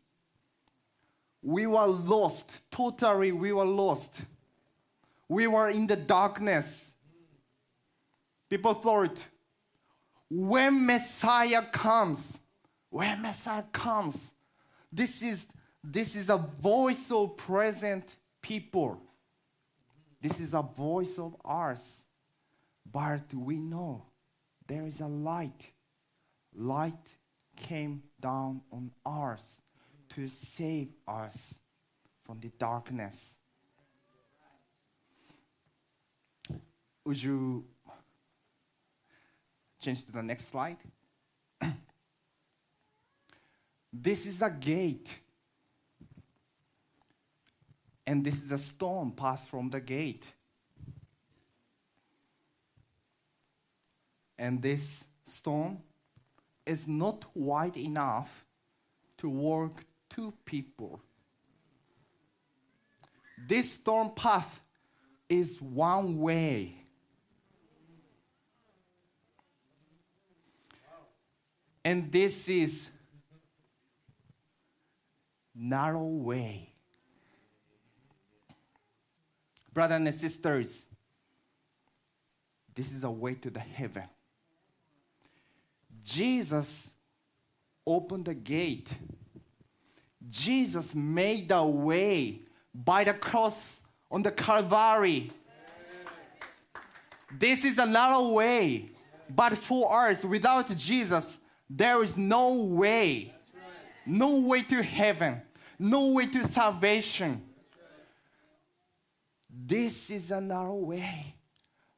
we 1.44 1.68
were 1.68 1.86
lost. 1.86 2.62
Totally, 2.72 3.32
we 3.32 3.54
were 3.54 3.64
lost. 3.64 4.22
We 5.30 5.46
were 5.46 5.70
in 5.70 5.86
the 5.86 5.98
darkness. 5.98 6.94
People 8.50 8.74
thought, 8.74 9.20
when 10.30 10.86
Messiah 10.86 11.64
comes, 11.72 12.38
when 12.90 13.22
Messiah 13.22 13.64
comes, 13.72 14.34
this 14.92 15.22
is, 15.22 15.48
this 15.84 16.16
is 16.16 16.30
a 16.30 16.38
voice 16.38 17.12
of 17.12 17.38
present 17.38 18.16
people. 18.42 19.02
This 20.22 20.40
is 20.40 20.54
a 20.54 20.62
voice 20.62 21.20
of 21.20 21.36
ours. 21.44 22.06
But 22.92 23.34
we 23.34 23.58
know 23.58 24.06
there 24.68 24.86
is 24.86 25.02
a 25.02 25.08
light. 25.08 25.72
Light 26.56 26.94
came 27.56 28.04
down 28.20 28.62
on 28.72 28.92
us 29.06 29.60
to 30.10 30.28
save 30.28 30.90
us 31.08 31.56
from 32.24 32.40
the 32.40 32.50
darkness. 32.58 33.38
Would 37.06 37.22
you 37.22 37.66
change 39.86 40.04
to 40.06 40.12
the 40.12 40.24
next 40.24 40.48
slide? 40.48 40.78
this 43.94 44.26
is 44.26 44.40
the 44.40 44.50
gate. 44.50 45.10
And 48.08 48.24
this 48.24 48.36
is 48.36 48.48
the 48.48 48.58
stone 48.58 49.12
passed 49.12 49.48
from 49.48 49.70
the 49.70 49.80
gate. 49.80 50.24
And 54.38 54.62
this 54.62 55.06
stone 55.26 55.82
is 56.66 56.88
not 56.88 57.26
wide 57.34 57.78
enough 57.78 58.46
to 59.20 59.30
work 59.30 59.86
two 60.10 60.34
people. 60.46 61.00
This 63.48 63.74
stone 63.74 64.12
path 64.16 64.62
is 65.30 65.62
one 65.62 66.20
way. 66.20 66.85
And 71.86 72.12
this 72.12 72.50
is 72.50 72.90
narrow 75.54 76.04
way. 76.04 76.72
Brothers 79.72 79.98
and 79.98 80.16
sisters, 80.16 80.88
this 82.74 82.92
is 82.92 83.04
a 83.04 83.12
way 83.12 83.36
to 83.36 83.52
the 83.52 83.60
heaven. 83.60 84.06
Jesus 86.04 86.90
opened 87.86 88.26
the 88.26 88.34
gate. 88.34 88.90
Jesus 90.28 90.96
made 90.96 91.50
the 91.50 91.64
way 91.64 92.42
by 92.74 93.04
the 93.04 93.14
cross 93.14 93.80
on 94.10 94.24
the 94.24 94.32
Calvary. 94.32 95.30
This 97.38 97.64
is 97.64 97.78
a 97.78 97.86
narrow 97.86 98.30
way, 98.30 98.90
but 99.30 99.56
for 99.56 100.10
us, 100.10 100.24
without 100.24 100.76
Jesus, 100.76 101.40
there 101.70 102.04
is 102.04 102.18
no 102.18 102.54
way. 102.54 103.34
No 104.06 104.38
way 104.38 104.62
to 104.64 104.84
heaven. 104.84 105.42
No 105.80 106.08
way 106.08 106.28
to 106.28 106.48
salvation. 106.48 107.42
This 109.50 110.10
is 110.10 110.32
a 110.32 110.40
narrow 110.40 110.76
way. 110.76 111.36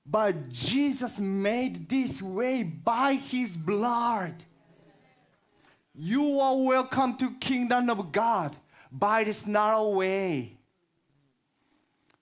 But 0.05 0.49
Jesus 0.49 1.19
made 1.19 1.89
this 1.89 2.21
way 2.21 2.63
by 2.63 3.13
his 3.13 3.57
blood. 3.57 4.35
You 5.93 6.39
are 6.39 6.55
welcome 6.55 7.17
to 7.17 7.31
kingdom 7.31 7.89
of 7.89 8.11
God 8.11 8.55
by 8.91 9.25
this 9.25 9.45
narrow 9.45 9.89
way. 9.89 10.57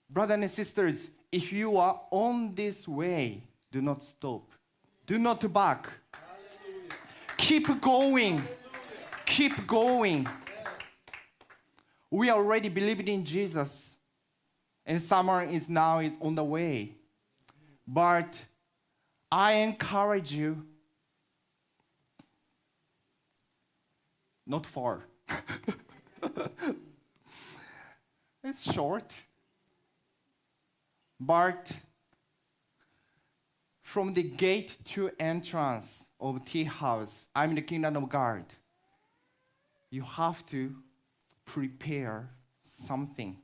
Brothers 0.09 0.33
and 0.33 0.49
sisters, 0.49 1.07
if 1.31 1.51
you 1.51 1.77
are 1.77 2.01
on 2.09 2.55
this 2.55 2.87
way, 2.87 3.43
do 3.71 3.81
not 3.81 4.01
stop. 4.01 4.49
Do 5.05 5.19
not 5.19 5.53
back. 5.53 5.89
Keep 7.45 7.79
going. 7.79 8.43
Keep 9.23 9.67
going. 9.67 10.27
We 12.09 12.31
already 12.31 12.69
believed 12.69 13.07
in 13.07 13.23
Jesus, 13.23 13.97
and 14.83 14.99
summer 14.99 15.43
is 15.43 15.69
now 15.69 15.99
is 15.99 16.17
on 16.21 16.33
the 16.33 16.43
way. 16.43 16.95
But 17.87 18.35
I 19.31 19.51
encourage 19.51 20.31
you 20.31 20.65
not 24.47 24.65
far. 24.65 25.03
it's 28.43 28.73
short. 28.73 29.21
But 31.19 31.71
from 33.83 34.15
the 34.15 34.23
gate 34.23 34.79
to 34.85 35.11
entrance 35.19 36.07
of 36.19 36.45
tea 36.45 36.63
house, 36.63 37.27
I'm 37.35 37.51
in 37.51 37.55
the 37.55 37.61
kingdom 37.61 37.95
of 37.97 38.09
God. 38.09 38.45
You 39.89 40.01
have 40.03 40.45
to 40.47 40.75
prepare 41.45 42.29
something. 42.63 43.37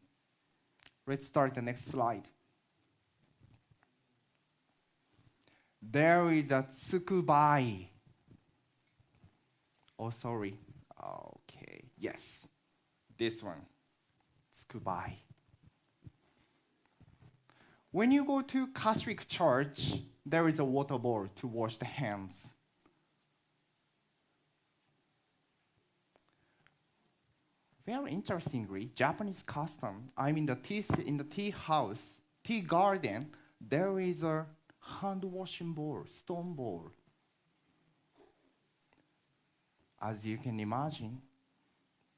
Let's 1.08 1.28
start 1.28 1.54
the 1.54 1.62
next 1.62 1.86
slide. 1.86 2.28
There 5.82 6.32
is 6.32 6.52
a 6.52 6.66
tsukubai. 6.72 7.88
Oh, 9.98 10.10
sorry. 10.10 10.58
Okay, 11.04 11.84
yes. 11.98 12.48
This 13.18 13.42
one. 13.42 13.66
Tsukubai. 14.54 15.14
When 17.92 18.12
you 18.12 18.24
go 18.24 18.42
to 18.42 18.68
Catholic 18.68 19.28
church, 19.28 19.96
there 20.26 20.48
is 20.48 20.60
a 20.60 20.66
water 20.66 20.98
bowl 20.98 21.28
to 21.36 21.48
wash 21.48 21.78
the 21.78 21.86
hands. 21.86 22.51
Very 27.92 28.14
interestingly, 28.14 28.90
Japanese 28.96 29.44
custom. 29.46 30.12
I'm 30.16 30.38
in 30.38 30.46
the 30.46 30.56
tea 30.56 30.82
in 31.06 31.18
the 31.18 31.26
tea 31.26 31.50
house, 31.50 32.16
tea 32.42 32.62
garden. 32.62 33.28
There 33.60 34.00
is 34.00 34.24
a 34.24 34.46
hand 34.80 35.26
washing 35.26 35.74
bowl, 35.74 36.06
stone 36.08 36.54
bowl. 36.54 36.90
As 40.02 40.26
you 40.26 40.38
can 40.38 40.58
imagine, 40.58 41.22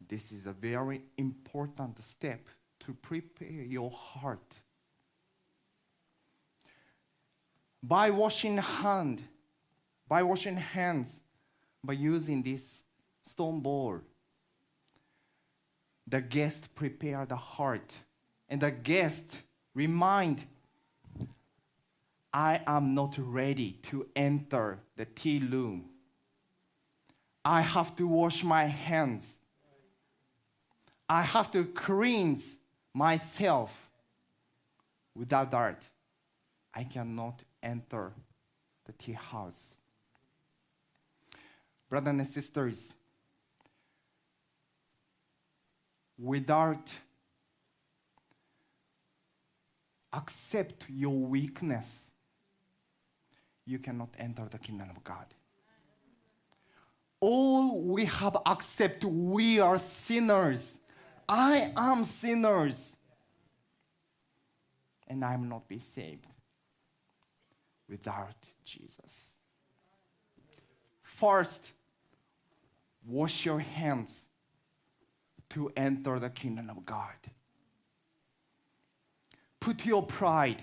this 0.08 0.32
is 0.32 0.46
a 0.46 0.52
very 0.54 1.02
important 1.18 2.04
step 2.04 2.42
to 2.82 2.94
prepare 2.94 3.64
your 3.64 3.90
heart. 3.90 4.54
By 7.82 8.12
washing 8.12 8.60
hand, 8.60 9.24
by 10.08 10.22
washing 10.22 10.58
hands, 10.58 11.22
by 11.84 11.94
using 11.94 12.44
this 12.44 12.84
stone 13.26 13.60
bowl, 13.60 14.02
the 16.08 16.22
guest 16.22 16.74
prepare 16.76 17.26
the 17.26 17.36
heart, 17.36 17.94
and 18.50 18.62
the 18.62 18.72
guest 18.72 19.38
remind 19.74 20.46
I 22.34 22.62
am 22.66 22.96
not 22.96 23.16
ready 23.18 23.74
to 23.84 24.08
enter 24.16 24.80
the 24.96 25.06
tea 25.06 25.40
room. 25.40 25.90
I 27.46 27.62
have 27.62 27.96
to 27.98 28.08
wash 28.08 28.44
my 28.44 28.66
hands. 28.66 29.38
I 31.08 31.22
have 31.22 31.52
to 31.52 31.66
cleanse 31.66 32.58
myself. 32.94 33.92
Without 35.16 35.52
that, 35.52 35.84
I 36.74 36.86
cannot 36.86 37.44
enter 37.62 38.14
the 38.86 38.94
tea 38.94 39.12
house. 39.12 39.78
Brothers 41.88 42.10
and 42.10 42.28
sisters, 42.28 42.96
without 46.18 46.90
accept 50.12 50.86
your 50.90 51.18
weakness, 51.18 52.12
you 53.66 53.80
cannot 53.80 54.10
enter 54.20 54.48
the 54.50 54.60
kingdom 54.60 54.90
of 54.90 55.04
God. 55.04 55.26
All 57.20 57.82
we 57.82 58.06
have 58.06 58.38
accept 58.46 59.04
we 59.06 59.60
are 59.60 59.78
sinners. 59.78 60.78
I 61.28 61.72
am 61.76 62.04
sinners. 62.04 62.98
And 65.08 65.24
I 65.24 65.34
am 65.34 65.48
not 65.48 65.68
be 65.68 65.80
saved 65.80 66.28
without 67.90 68.36
Jesus. 68.66 69.34
First, 71.02 71.72
wash 73.06 73.46
your 73.46 73.60
hands 73.60 74.28
to 75.54 75.72
enter 75.76 76.20
the 76.20 76.30
kingdom 76.30 76.70
of 76.70 76.86
God. 76.86 77.10
Put 79.60 79.86
your 79.86 80.04
pride 80.04 80.62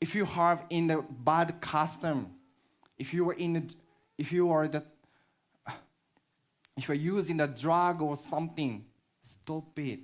if 0.00 0.14
you 0.14 0.24
have 0.24 0.64
in 0.70 0.86
the 0.86 1.04
bad 1.24 1.60
custom, 1.60 2.30
if 2.98 3.12
you 3.12 3.28
are 3.28 3.34
in, 3.34 3.70
if 4.16 4.32
you 4.32 4.50
are 4.50 4.68
the, 4.68 4.84
if 6.76 6.88
you 6.88 6.92
are 6.92 6.94
using 6.94 7.36
the 7.36 7.46
drug 7.46 8.00
or 8.00 8.16
something, 8.16 8.84
Stop 9.28 9.78
it. 9.78 10.00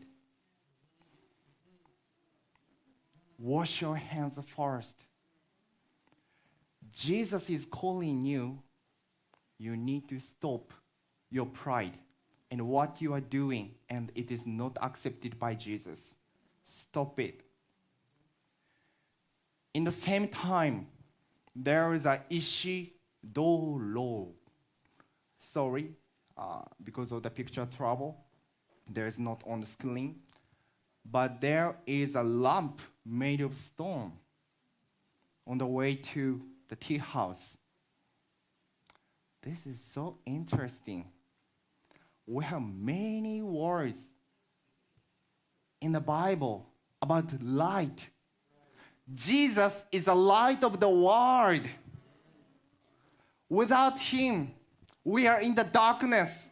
Wash 3.39 3.81
your 3.81 3.97
hands 3.97 4.39
first. 4.55 4.95
Jesus 6.93 7.49
is 7.49 7.65
calling 7.65 8.23
you. 8.25 8.63
You 9.57 9.79
need 9.79 10.09
to 10.11 10.21
stop 10.21 10.75
your 11.31 11.47
pride 11.47 11.97
and 12.55 12.69
what 12.69 13.03
you 13.03 13.13
are 13.13 13.21
doing, 13.21 13.73
and 13.91 14.13
it 14.15 14.31
is 14.31 14.47
not 14.47 14.79
accepted 14.81 15.41
by 15.41 15.57
Jesus. 15.57 16.15
Stop 16.65 17.19
it. 17.19 17.41
In 19.75 19.83
the 19.83 19.91
same 19.91 20.29
time, 20.29 20.87
there 21.57 21.93
is 21.95 22.07
a 22.07 22.23
Ishi 22.31 22.93
Do 23.33 23.81
Doro. 23.91 24.29
Sorry, 25.37 25.91
uh, 26.39 26.63
because 26.85 27.11
of 27.11 27.25
the 27.25 27.31
picture 27.31 27.67
trouble, 27.77 28.25
there 28.89 29.09
is 29.09 29.19
not 29.19 29.43
on 29.49 29.59
the 29.59 29.67
screen. 29.67 30.21
But 31.05 31.41
there 31.41 31.75
is 31.89 32.15
a 32.15 32.23
lamp 32.23 32.81
made 33.05 33.41
of 33.41 33.57
stone 33.57 34.13
on 35.45 35.59
the 35.59 35.67
way 35.67 35.97
to 35.97 36.41
the 36.69 36.77
tea 36.77 36.99
house. 36.99 37.59
This 39.43 39.67
is 39.67 39.81
so 39.81 40.19
interesting. 40.25 41.07
We 42.27 42.45
have 42.45 42.63
many 42.63 43.43
words 43.43 44.03
in 45.81 45.93
the 45.93 46.01
Bible 46.01 46.67
about 47.03 47.43
light. 47.43 48.09
Jesus 49.15 49.85
is 49.93 50.07
the 50.07 50.15
light 50.15 50.65
of 50.65 50.81
the 50.81 50.89
world. 50.89 51.61
Without 53.49 53.99
Him, 53.99 54.53
we 55.05 55.27
are 55.27 55.41
in 55.41 55.55
the 55.55 55.65
darkness. 55.65 56.49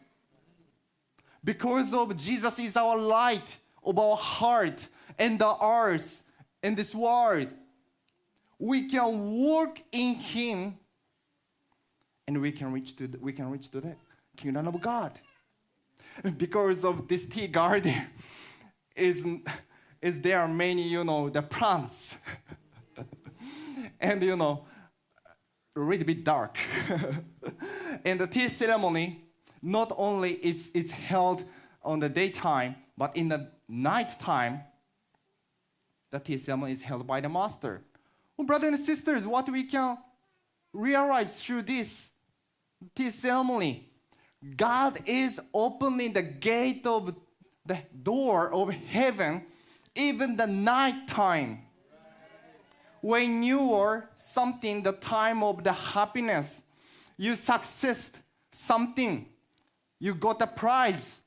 Because 1.43 1.93
of 1.93 2.15
Jesus 2.15 2.57
is 2.59 2.77
our 2.77 2.97
light 2.97 3.57
of 3.83 3.97
our 3.97 4.15
heart 4.15 4.87
and 5.17 5.39
the 5.39 5.55
earth 5.61 6.23
and 6.61 6.77
this 6.77 6.93
world. 6.93 7.47
We 8.59 8.87
can 8.87 9.31
walk 9.31 9.81
in 9.91 10.15
Him 10.15 10.77
and 12.27 12.41
we 12.41 12.51
can 12.51 12.71
reach 12.71 12.95
to 12.97 13.07
the, 13.07 13.17
we 13.17 13.33
can 13.33 13.49
reach 13.49 13.69
to 13.71 13.81
the 13.81 13.95
kingdom 14.37 14.67
of 14.67 14.79
God. 14.79 15.19
Because 16.37 16.85
of 16.85 17.07
this 17.07 17.25
tea 17.25 17.47
garden, 17.47 17.95
is, 18.95 19.25
is 20.01 20.21
there 20.21 20.39
are 20.41 20.47
many, 20.47 20.87
you 20.87 21.03
know, 21.03 21.29
the 21.29 21.41
plants. 21.41 22.17
and 23.99 24.21
you 24.21 24.35
know, 24.35 24.65
little 25.75 26.05
bit 26.05 26.23
dark. 26.23 26.57
and 28.05 28.19
the 28.19 28.27
tea 28.27 28.47
ceremony, 28.49 29.25
not 29.61 29.91
only 29.97 30.33
it's, 30.33 30.69
it's 30.73 30.91
held 30.91 31.43
on 31.81 31.99
the 31.99 32.09
daytime, 32.09 32.75
but 32.97 33.15
in 33.17 33.29
the 33.29 33.51
night 33.67 34.19
time, 34.19 34.61
the 36.11 36.19
tea 36.19 36.37
ceremony 36.37 36.73
is 36.73 36.81
held 36.81 37.07
by 37.07 37.19
the 37.19 37.29
master. 37.29 37.81
Well, 38.37 38.45
brothers 38.45 38.75
and 38.75 38.85
sisters, 38.85 39.25
what 39.25 39.49
we 39.49 39.63
can 39.63 39.97
realize 40.71 41.41
through 41.41 41.63
this 41.63 42.11
tea 42.95 43.09
ceremony, 43.09 43.89
God 44.57 44.99
is 45.05 45.39
opening 45.53 46.13
the 46.13 46.21
gate 46.21 46.85
of 46.85 47.15
the 47.65 47.79
door 48.03 48.51
of 48.51 48.69
heaven, 48.69 49.45
even 49.95 50.35
the 50.35 50.47
night 50.47 51.07
time. 51.07 51.61
When 53.01 53.43
you 53.43 53.73
are 53.73 54.09
something, 54.15 54.83
the 54.83 54.93
time 54.93 55.43
of 55.43 55.63
the 55.63 55.71
happiness, 55.73 56.63
you 57.17 57.35
success 57.35 58.11
something, 58.51 59.27
you 59.99 60.13
got 60.13 60.41
a 60.41 60.47
prize. 60.47 61.21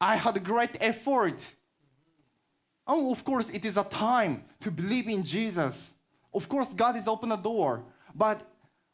I 0.00 0.16
had 0.16 0.42
great 0.44 0.76
effort. 0.80 1.40
Oh, 2.86 3.10
of 3.10 3.24
course, 3.24 3.48
it 3.50 3.64
is 3.64 3.76
a 3.76 3.84
time 3.84 4.44
to 4.60 4.70
believe 4.70 5.08
in 5.08 5.22
Jesus. 5.22 5.94
Of 6.32 6.48
course, 6.48 6.74
God 6.74 6.96
is 6.96 7.08
open 7.08 7.30
the 7.30 7.36
door. 7.36 7.84
But 8.14 8.42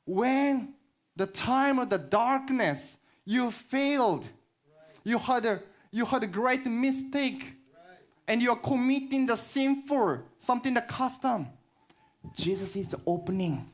when 0.05 0.75
the 1.21 1.27
time 1.27 1.79
of 1.79 1.91
the 1.91 1.99
darkness, 1.99 2.97
you 3.27 3.51
failed. 3.51 4.25
You 5.05 5.19
had 5.19 5.45
a 5.45 5.61
you 5.91 6.07
had 6.07 6.23
a 6.23 6.27
great 6.27 6.65
mistake. 6.65 7.57
And 8.27 8.41
you 8.41 8.51
are 8.53 8.57
committing 8.57 9.27
the 9.27 9.37
sinful, 9.37 10.21
something 10.39 10.73
the 10.73 10.81
custom. 10.83 11.49
Jesus 12.37 12.75
is 12.77 12.95
opening 13.07 13.69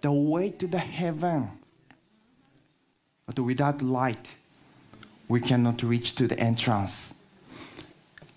the 0.00 0.12
way 0.12 0.50
to 0.50 0.66
the 0.66 0.78
heaven. 0.78 1.50
But 3.26 3.38
without 3.40 3.80
light, 3.82 4.28
we 5.28 5.40
cannot 5.40 5.82
reach 5.82 6.14
to 6.16 6.28
the 6.28 6.38
entrance. 6.38 7.14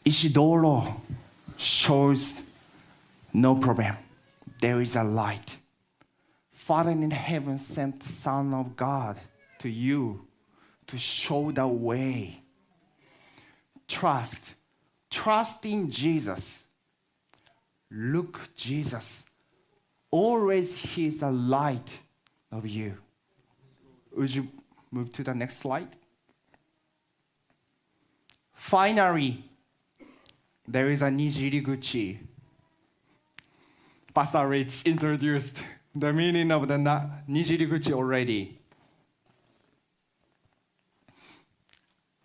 Ishidoro 0.05 0.95
shows 1.57 2.33
no 3.33 3.55
problem. 3.55 3.97
There 4.61 4.81
is 4.81 4.95
a 4.95 5.03
light. 5.03 5.57
Father 6.65 6.89
in 6.89 7.11
heaven 7.11 7.59
sent 7.59 7.99
the 7.99 8.09
Son 8.09 8.51
of 8.51 8.75
God 8.75 9.17
to 9.59 9.69
you 9.69 10.25
to 10.87 10.97
show 10.97 11.51
the 11.51 11.67
way. 11.67 12.41
Trust. 13.87 14.55
Trust 15.11 15.63
in 15.67 15.91
Jesus. 15.91 16.65
Look 17.91 18.49
Jesus. 18.55 19.25
Always 20.09 20.75
He 20.75 21.05
is 21.05 21.19
the 21.19 21.31
light 21.31 21.99
of 22.51 22.65
you. 22.65 22.97
Would 24.17 24.33
you 24.33 24.47
move 24.89 25.13
to 25.13 25.23
the 25.23 25.35
next 25.35 25.57
slide? 25.57 25.95
Finally, 28.53 29.47
there 30.67 30.89
is 30.89 31.03
a 31.03 31.09
Nijiriguchi. 31.09 32.17
Pastor 34.15 34.47
Rich 34.47 34.81
introduced 34.87 35.61
the 35.95 36.11
meaning 36.11 36.51
of 36.51 36.67
the 36.67 36.75
Nijiriguchi 36.75 37.93
already. 37.93 38.59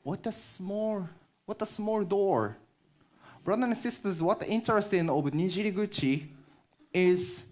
What 0.02 0.26
a 0.26 0.33
small, 0.33 1.09
what 1.46 1.62
a 1.62 1.66
small 1.66 2.02
door. 2.02 2.56
Brothers 3.44 3.64
and 3.64 3.76
sisters, 3.76 4.20
what 4.20 4.42
interesting 4.46 5.09
of 5.09 5.24
Nijiriguchi 5.24 6.26
is 6.92 7.44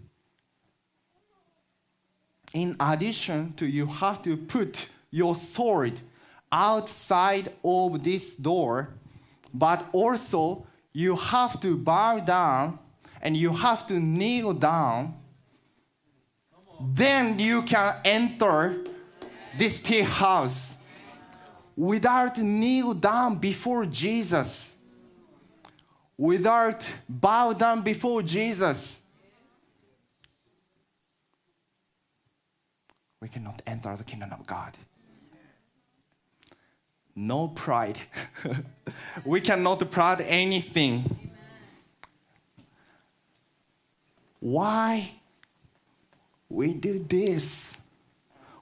in 2.53 2.75
addition 2.79 3.53
to 3.53 3.65
you 3.65 3.85
have 3.85 4.21
to 4.23 4.35
put 4.35 4.87
your 5.11 5.35
sword 5.35 5.99
outside 6.51 7.53
of 7.63 8.03
this 8.03 8.35
door, 8.35 8.89
but 9.53 9.85
also 9.93 10.65
you 10.91 11.15
have 11.15 11.61
to 11.61 11.77
bow 11.77 12.19
down 12.19 12.79
and 13.21 13.37
you 13.37 13.53
have 13.53 13.87
to 13.87 13.99
kneel 13.99 14.53
down. 14.53 15.15
Then 16.79 17.37
you 17.39 17.63
can 17.63 17.95
enter 18.05 18.77
this 19.57 19.79
tea 19.79 20.01
house 20.01 20.77
without 21.75 22.37
kneel 22.37 22.93
down 22.93 23.37
before 23.37 23.85
Jesus, 23.85 24.73
without 26.17 26.85
bow 27.07 27.53
down 27.53 27.81
before 27.81 28.21
Jesus. 28.21 28.99
We 33.21 33.27
cannot 33.27 33.61
enter 33.67 33.97
the 33.97 34.03
kingdom 34.05 34.31
of 34.31 34.47
God. 34.47 34.77
No 37.15 37.49
pride. 37.49 37.99
we 39.25 39.41
cannot 39.41 39.91
pride 39.91 40.21
anything. 40.21 41.31
Why 44.39 45.18
we 46.49 46.73
do 46.73 47.05
this? 47.07 47.73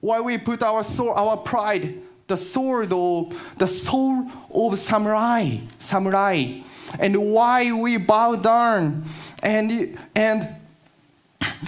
Why 0.00 0.20
we 0.20 0.38
put 0.38 0.62
our 0.62 0.84
soul, 0.84 1.10
our 1.10 1.38
pride, 1.38 2.00
the 2.26 2.36
sword 2.36 2.92
of 2.92 3.34
the 3.56 3.66
soul 3.66 4.30
of 4.52 4.78
samurai, 4.78 5.56
samurai, 5.78 6.60
and 7.00 7.32
why 7.32 7.72
we 7.72 7.96
bow 7.96 8.36
down 8.36 9.04
and 9.42 9.98
and 10.14 10.48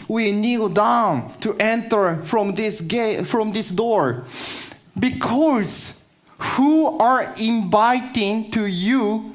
we 0.07 0.33
kneel 0.33 0.69
down 0.69 1.33
to 1.41 1.55
enter 1.57 2.23
from 2.25 2.55
this 2.55 2.83
gate 2.83 3.27
from 3.27 3.53
this 3.53 3.71
door. 3.71 4.25
Because 4.99 5.95
who 6.39 6.99
are 6.99 7.35
inviting 7.41 8.51
to 8.51 8.67
you 8.67 9.35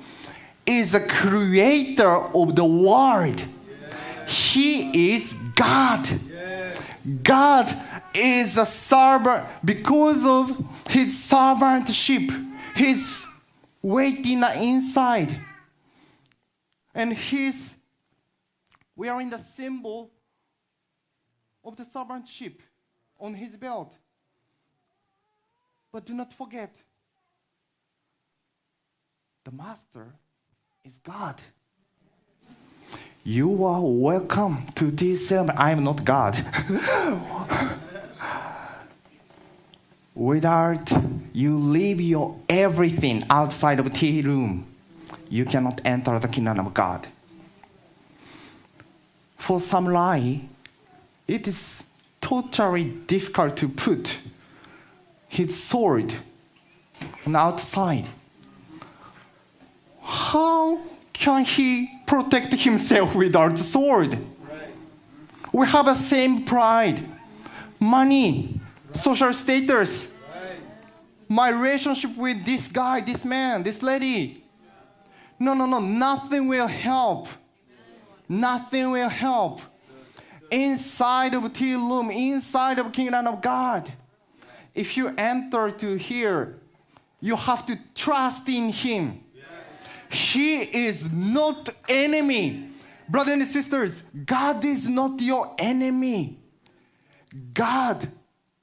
is 0.65 0.91
the 0.91 1.01
creator 1.01 2.09
of 2.09 2.55
the 2.55 2.65
world. 2.65 3.43
He 4.27 5.13
is 5.13 5.33
god 5.55 6.19
god 7.23 7.81
is 8.13 8.57
a 8.57 8.65
servant 8.65 9.45
because 9.63 10.25
of 10.25 10.49
his 10.89 11.15
servantship 11.15 12.31
he's 12.75 13.23
waiting 13.81 14.43
inside 14.57 15.39
and 16.95 17.13
he's 17.13 17.75
wearing 18.95 19.29
the 19.29 19.37
symbol 19.37 20.09
of 21.63 21.75
the 21.75 21.83
servantship 21.83 22.59
on 23.19 23.33
his 23.33 23.57
belt. 23.57 23.93
But 25.91 26.05
do 26.05 26.13
not 26.13 26.33
forget, 26.33 26.75
the 29.43 29.51
master 29.51 30.15
is 30.83 30.97
God. 30.97 31.41
You 33.27 33.65
are 33.65 33.81
welcome 33.81 34.67
to 34.75 34.91
this 34.91 35.29
ceremony. 35.29 35.57
I 35.57 35.71
am 35.71 35.83
not 35.83 36.05
God. 36.05 36.45
Without 40.13 40.93
you 41.33 41.57
leave 41.57 41.99
your 41.99 42.39
everything 42.47 43.23
outside 43.31 43.79
of 43.79 43.91
tea 43.91 44.21
room, 44.21 44.67
you 45.27 45.43
cannot 45.43 45.81
enter 45.83 46.19
the 46.19 46.27
kingdom 46.27 46.67
of 46.67 46.73
God. 46.75 47.07
For 49.39 49.59
lie, 49.59 50.41
it 51.27 51.47
is 51.47 51.83
totally 52.21 52.83
difficult 52.83 53.57
to 53.57 53.67
put 53.67 54.19
his 55.27 55.63
sword 55.63 56.13
on 57.25 57.35
outside. 57.35 58.05
How 60.03 60.79
can 61.17 61.45
he 61.45 61.89
protect 62.05 62.53
himself 62.53 63.15
without 63.15 63.55
the 63.55 63.63
sword? 63.63 64.17
We 65.51 65.65
have 65.67 65.85
the 65.85 65.95
same 65.95 66.43
pride, 66.43 67.01
money, 67.79 68.59
social 68.93 69.33
status, 69.33 70.09
my 71.27 71.49
relationship 71.49 72.15
with 72.17 72.45
this 72.45 72.67
guy, 72.67 73.01
this 73.01 73.23
man, 73.23 73.63
this 73.63 73.81
lady. 73.81 74.43
No, 75.39 75.53
no, 75.53 75.65
no, 75.65 75.79
nothing 75.79 76.47
will 76.47 76.67
help. 76.67 77.27
Nothing 78.27 78.91
will 78.91 79.09
help. 79.09 79.61
Inside 80.51 81.33
of 81.33 81.51
tea 81.53 81.73
room, 81.73 82.11
inside 82.11 82.77
of 82.79 82.91
kingdom 82.91 83.25
of 83.27 83.41
God, 83.41 83.91
if 84.73 84.97
you 84.97 85.13
enter 85.17 85.71
to 85.71 85.95
here, 85.95 86.59
you 87.21 87.35
have 87.35 87.65
to 87.65 87.79
trust 87.95 88.47
in 88.49 88.69
Him. 88.69 89.24
He 90.09 90.61
is 90.61 91.11
not 91.11 91.69
enemy. 91.87 92.69
Brothers 93.07 93.33
and 93.33 93.43
sisters, 93.43 94.03
God 94.25 94.63
is 94.65 94.89
not 94.89 95.21
your 95.21 95.53
enemy. 95.57 96.39
God 97.53 98.09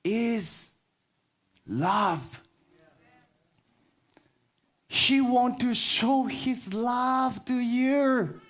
is 0.02 0.72
love. 1.66 2.40
He 4.88 5.20
want 5.20 5.60
to 5.60 5.74
show 5.74 6.24
his 6.24 6.74
love 6.74 7.44
to 7.46 7.54
you. 7.54 8.40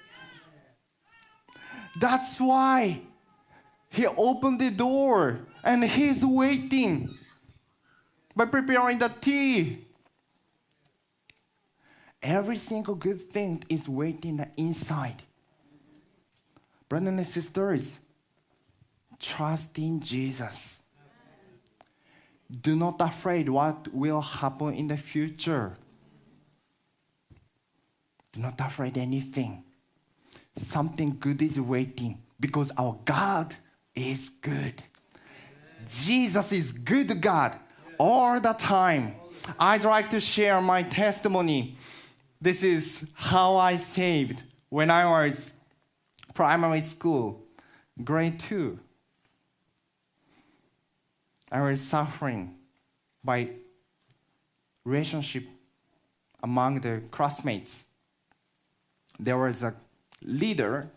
That's 2.01 2.41
why 2.41 3.03
he 3.91 4.07
opened 4.07 4.61
the 4.61 4.71
door 4.71 5.41
and 5.63 5.85
he's 5.85 6.25
waiting 6.25 7.17
by 8.35 8.47
preparing 8.47 8.99
the 8.99 9.09
tea. 9.09 9.87
Every 12.23 12.57
single 12.57 12.95
good 12.95 13.21
thing 13.21 13.65
is 13.69 13.89
waiting 13.89 14.47
inside. 14.57 15.23
Brothers 16.89 17.09
and 17.09 17.27
sisters, 17.27 17.99
trust 19.19 19.77
in 19.79 20.01
Jesus. 20.01 20.81
Do 22.61 22.77
not 22.77 23.01
afraid 23.01 23.49
what 23.49 23.93
will 23.93 24.21
happen 24.21 24.75
in 24.75 24.87
the 24.87 24.97
future. 24.97 25.77
Do 28.33 28.41
not 28.41 28.61
afraid 28.61 28.99
anything. 28.99 29.65
Something 30.57 31.17
good 31.19 31.41
is 31.43 31.59
waiting 31.59 32.23
because 32.39 32.71
our 32.77 32.99
God 33.05 33.55
is 33.95 34.29
good. 34.29 34.83
Jesus 35.89 36.53
is 36.53 36.73
good 36.73 37.21
God 37.21 37.55
all 37.99 38.39
the 38.39 38.53
time. 38.53 39.15
I'd 39.59 39.85
like 39.85 40.11
to 40.11 40.21
share 40.21 40.61
my 40.61 40.83
testimony. 40.83 41.77
This 42.43 42.65
is 42.65 43.07
how 43.15 43.55
I 43.55 43.77
saved 43.77 44.43
when 44.69 44.91
I 44.91 45.05
was 45.05 45.53
primary 46.35 46.81
school, 46.81 47.41
grade 48.03 48.41
2. 48.41 48.81
I 51.53 51.61
was 51.61 51.81
suffering 51.81 52.57
by 53.23 53.51
relationship 54.85 55.45
among 56.43 56.81
the 56.81 57.03
classmates. 57.13 57.87
There 59.21 59.39
was 59.39 59.63
a 59.63 59.77
leader 60.21 60.91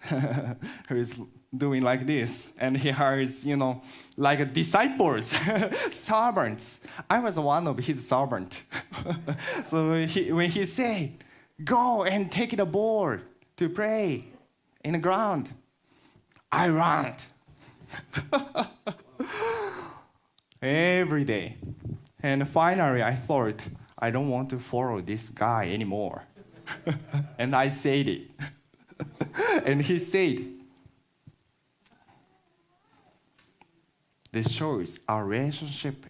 who 0.08 0.96
is 0.96 1.14
doing 1.56 1.82
like 1.82 2.06
this, 2.06 2.52
and 2.58 2.76
he 2.76 2.90
hires, 2.90 3.44
you 3.44 3.56
know, 3.56 3.82
like 4.16 4.52
disciples, 4.52 5.26
servants. 5.90 6.80
I 7.08 7.18
was 7.18 7.38
one 7.38 7.66
of 7.66 7.78
his 7.78 8.06
servant. 8.06 8.62
so 9.66 9.94
he, 10.06 10.32
when 10.32 10.50
he 10.50 10.64
said, 10.66 11.24
"Go 11.64 12.04
and 12.04 12.30
take 12.30 12.56
the 12.56 12.66
board 12.66 13.22
to 13.56 13.68
pray 13.68 14.26
in 14.84 14.92
the 14.92 14.98
ground," 14.98 15.50
I 16.52 16.68
ran 16.68 17.16
every 20.62 21.24
day, 21.24 21.56
and 22.22 22.48
finally 22.48 23.02
I 23.02 23.14
thought 23.14 23.66
I 23.98 24.10
don't 24.10 24.28
want 24.28 24.50
to 24.50 24.58
follow 24.58 25.00
this 25.00 25.28
guy 25.28 25.70
anymore, 25.72 26.24
and 27.38 27.56
I 27.56 27.70
said 27.70 28.06
it, 28.06 28.30
and 29.64 29.82
he 29.82 29.98
said 29.98 30.59
This 34.32 34.50
shows 34.50 35.00
our 35.08 35.24
relationship 35.24 36.06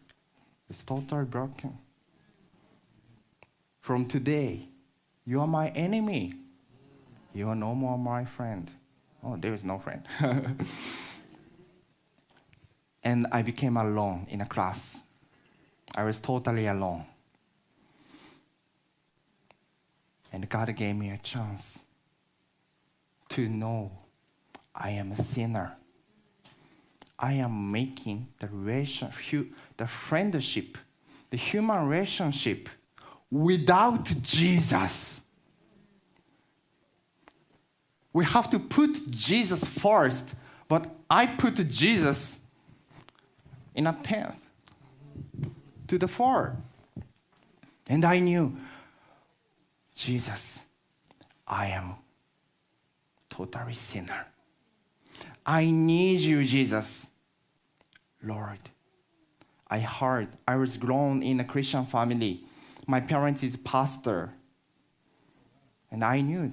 is 0.69 0.83
totally 0.83 1.25
broken. 1.25 1.79
From 3.81 4.07
today, 4.07 4.69
you 5.25 5.41
are 5.41 5.47
my 5.47 5.69
enemy. 5.69 6.35
You 7.35 7.49
are 7.49 7.55
no 7.55 7.75
more 7.75 7.99
my 7.99 8.25
friend. 8.25 8.71
Oh, 9.25 9.37
there 9.37 9.55
is 9.55 9.65
no 9.65 9.79
friend. 9.79 10.03
and 13.03 13.27
I 13.33 13.43
became 13.43 13.77
alone 13.77 14.27
in 14.29 14.41
a 14.41 14.47
class. 14.47 15.03
I 15.95 16.05
was 16.05 16.19
totally 16.19 16.67
alone. 16.67 17.05
And 20.33 20.49
God 20.49 20.75
gave 20.77 20.95
me 20.95 21.11
a 21.11 21.19
chance 21.19 21.85
to 23.31 23.49
know 23.49 23.91
I 24.75 24.91
am 24.91 25.13
a 25.13 25.17
sinner. 25.17 25.77
I 27.23 27.35
am 27.35 27.71
making 27.71 28.29
the 28.39 28.49
relation, 28.49 29.11
the 29.77 29.87
friendship, 29.87 30.79
the 31.29 31.37
human 31.37 31.87
relationship 31.87 32.71
without 33.31 34.05
Jesus. 34.23 35.21
We 38.15 38.25
have 38.25 38.49
to 38.51 38.59
put 38.59 39.11
Jesus 39.11 39.63
first, 39.63 40.35
but 40.67 40.87
I 41.11 41.27
put 41.27 41.55
Jesus 41.69 42.39
in 43.75 43.87
a 43.87 43.93
tenth 44.03 44.47
to 45.89 45.99
the 45.99 46.09
four. 46.09 46.57
And 47.87 48.05
I 48.05 48.19
knew, 48.19 48.57
Jesus, 49.95 50.65
I 51.47 51.67
am 51.69 51.97
totally 53.29 53.75
sinner. 53.75 54.30
I 55.45 55.71
need 55.71 56.21
you, 56.21 56.45
Jesus. 56.45 57.09
Lord, 58.23 58.59
I 59.69 59.79
heard 59.81 60.29
I 60.47 60.57
was 60.57 60.77
grown 60.77 61.23
in 61.23 61.41
a 61.41 61.45
Christian 61.45 61.87
family. 61.87 62.45
My 62.87 63.01
parents 63.01 63.43
is 63.43 63.57
pastor. 63.57 64.33
And 65.91 66.05
I 66.05 66.21
knew 66.21 66.53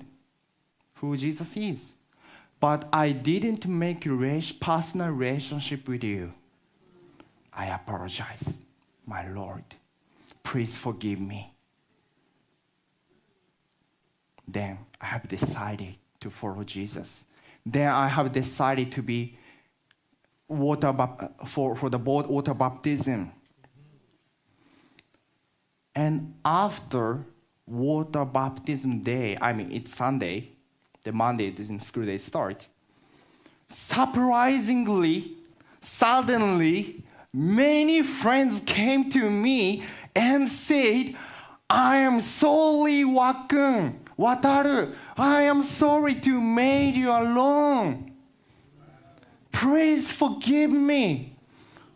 who 0.95 1.15
Jesus 1.17 1.56
is. 1.58 1.95
But 2.60 2.88
I 2.91 3.12
didn't 3.12 3.67
make 3.67 4.06
a 4.06 4.41
personal 4.60 5.12
relationship 5.12 5.88
with 5.88 6.04
you. 6.04 6.34
I 7.54 7.67
apologize, 7.67 8.54
my 9.06 9.28
Lord. 9.28 9.63
Please 10.43 10.78
forgive 10.78 11.19
me. 11.19 11.54
Then 14.47 14.80
I 15.02 15.06
have 15.08 15.28
decided 15.28 15.95
to 16.21 16.30
follow 16.30 16.63
Jesus. 16.63 17.26
Then 17.69 17.89
I 17.89 18.08
have 18.08 18.32
decided 18.32 18.93
to 18.93 19.01
be 19.01 19.38
water 20.47 20.95
for, 21.47 21.75
for 21.75 21.89
the 21.89 21.99
board 21.99 22.27
water 22.27 22.53
baptism. 22.53 23.34
And 25.93 26.36
after 26.45 27.25
water 27.65 28.23
baptism 28.23 29.01
day, 29.01 29.38
I 29.41 29.51
mean 29.51 29.69
it's 29.73 29.93
Sunday, 29.93 30.51
the 31.03 31.12
Monday 31.12 31.51
the 31.51 31.80
school 31.80 32.06
day 32.06 32.19
start. 32.19 32.69
Surprisingly, 33.67 35.34
suddenly, 35.82 37.03
many 37.34 38.01
friends 38.01 38.62
came 38.65 39.10
to 39.10 39.30
me 39.30 39.84
and 40.15 40.47
said, 40.47 41.17
I 41.69 41.97
am 41.97 42.21
sorry, 42.21 43.03
Wakun, 43.03 43.95
Wataru. 44.17 44.95
I 45.17 45.43
am 45.43 45.63
sorry 45.63 46.15
to 46.15 46.39
made 46.39 46.95
you 46.95 47.10
alone. 47.10 48.12
Please 49.51 50.12
forgive 50.12 50.71
me. 50.71 51.36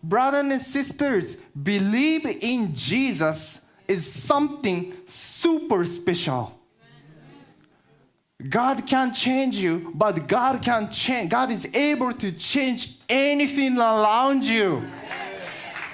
Brothers 0.03 0.39
and 0.39 0.61
sisters, 0.61 1.37
believe 1.61 2.25
in 2.25 2.75
Jesus 2.75 3.61
is 3.87 4.11
something 4.11 4.93
super 5.05 5.85
special. 5.85 6.57
God 8.49 8.87
can 8.87 9.13
change 9.13 9.57
you, 9.57 9.91
but 9.93 10.27
God 10.27 10.63
can 10.63 10.91
change. 10.91 11.29
God 11.29 11.51
is 11.51 11.67
able 11.75 12.11
to 12.13 12.31
change 12.31 12.97
anything 13.07 13.77
around 13.77 14.43
you. 14.43 14.83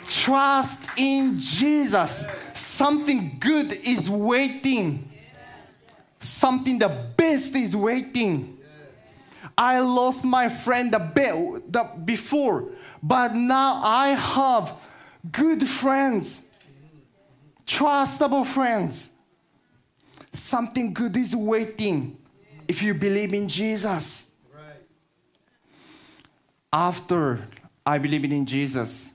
Trust 0.07 0.79
in 0.95 1.37
Jesus. 1.37 2.25
Something 2.53 3.35
good 3.41 3.73
is 3.73 4.09
waiting. 4.09 5.09
Something 6.27 6.77
the 6.77 6.89
best 7.15 7.55
is 7.55 7.75
waiting. 7.75 8.57
I 9.57 9.79
lost 9.79 10.23
my 10.25 10.49
friend 10.49 10.91
the, 10.91 10.99
be- 10.99 11.61
the 11.69 11.89
before, 12.03 12.69
but 13.01 13.33
now 13.33 13.81
I 13.81 14.09
have 14.09 14.73
good 15.31 15.67
friends, 15.67 16.41
trustable 17.65 18.45
friends. 18.45 19.09
Something 20.33 20.93
good 20.93 21.15
is 21.15 21.35
waiting 21.35 22.17
if 22.67 22.83
you 22.83 22.93
believe 22.93 23.33
in 23.33 23.47
Jesus. 23.47 24.27
After 26.71 27.47
I 27.85 27.97
believed 27.97 28.31
in 28.31 28.45
Jesus 28.45 29.13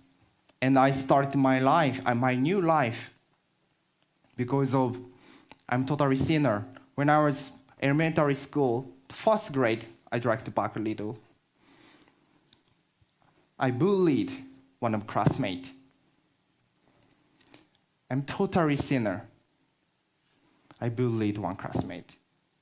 and 0.63 0.79
I 0.79 0.91
started 0.91 1.37
my 1.37 1.59
life, 1.59 2.01
uh, 2.07 2.15
my 2.15 2.35
new 2.35 2.63
life, 2.63 3.13
because 4.35 4.75
of 4.75 4.99
I'm 5.69 5.87
totally 5.87 6.17
sinner. 6.17 6.67
When 6.95 7.09
I 7.09 7.25
was 7.25 7.51
elementary 7.81 8.35
school, 8.35 8.91
first 9.09 9.53
grade, 9.53 9.87
I 10.11 10.19
drank 10.19 10.55
back 10.55 10.77
a 10.77 10.79
little. 10.79 11.19
I 13.59 13.71
bullied 13.71 14.33
one 14.79 14.95
of 14.95 15.07
classmates. 15.07 15.71
I'm 18.11 18.23
totally 18.23 18.77
sinner. 18.77 19.27
I 20.81 20.89
bullied 20.89 21.39
one 21.39 21.57
classmate. 21.57 22.11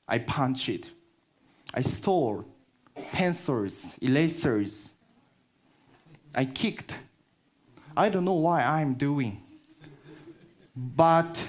I 0.06 0.18
punched. 0.18 0.86
I 1.72 1.80
stole 1.80 2.44
pencils, 2.94 3.96
erasers. 4.00 4.92
I 6.34 6.44
kicked. 6.44 6.94
I 7.96 8.08
don't 8.08 8.24
know 8.24 8.34
why 8.34 8.62
I'm 8.62 8.94
doing. 8.94 9.42
But 10.76 11.48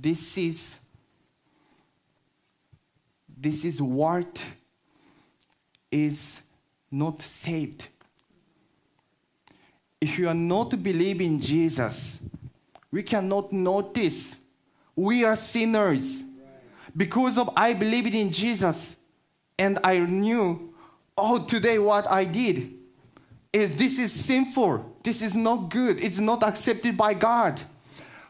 this 0.00 0.38
is 0.38 0.76
this 3.38 3.64
is 3.64 3.80
what 3.80 4.44
is 5.90 6.40
not 6.90 7.20
saved. 7.20 7.88
If 10.00 10.18
you 10.18 10.28
are 10.28 10.34
not 10.34 10.82
believing 10.82 11.40
Jesus, 11.40 12.18
we 12.90 13.02
cannot 13.02 13.52
notice 13.52 14.36
we 14.94 15.24
are 15.24 15.36
sinners. 15.36 16.22
Because 16.96 17.36
of 17.36 17.50
I 17.54 17.74
believed 17.74 18.14
in 18.14 18.32
Jesus 18.32 18.96
and 19.58 19.78
I 19.84 19.98
knew, 19.98 20.74
oh, 21.16 21.44
today 21.44 21.78
what 21.78 22.10
I 22.10 22.24
did 22.24 22.72
is 23.52 23.76
this 23.76 23.98
is 23.98 24.12
sinful. 24.12 24.96
This 25.02 25.20
is 25.20 25.34
not 25.34 25.68
good. 25.68 26.02
It's 26.02 26.18
not 26.18 26.42
accepted 26.42 26.96
by 26.96 27.12
God. 27.14 27.60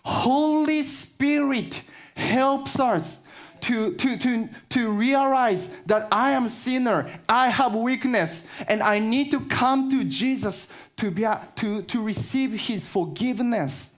Holy 0.07 0.85
Spirit 0.85 1.83
helps 2.15 2.79
us 2.79 3.19
to, 3.63 3.93
to, 3.95 4.17
to, 4.17 4.49
to 4.69 4.91
realize 4.93 5.67
that 5.87 6.07
I 6.13 6.31
am 6.31 6.47
sinner, 6.47 7.11
I 7.29 7.49
have 7.49 7.75
weakness, 7.75 8.45
and 8.69 8.85
I 8.85 9.01
need 9.01 9.33
to 9.33 9.41
come 9.41 9.91
to 9.91 10.05
Jesus 10.05 10.69
to, 10.99 11.11
be, 11.11 11.27
to, 11.57 11.83
to 11.83 12.01
receive 12.01 12.53
his 12.53 12.87
forgiveness. 12.87 13.91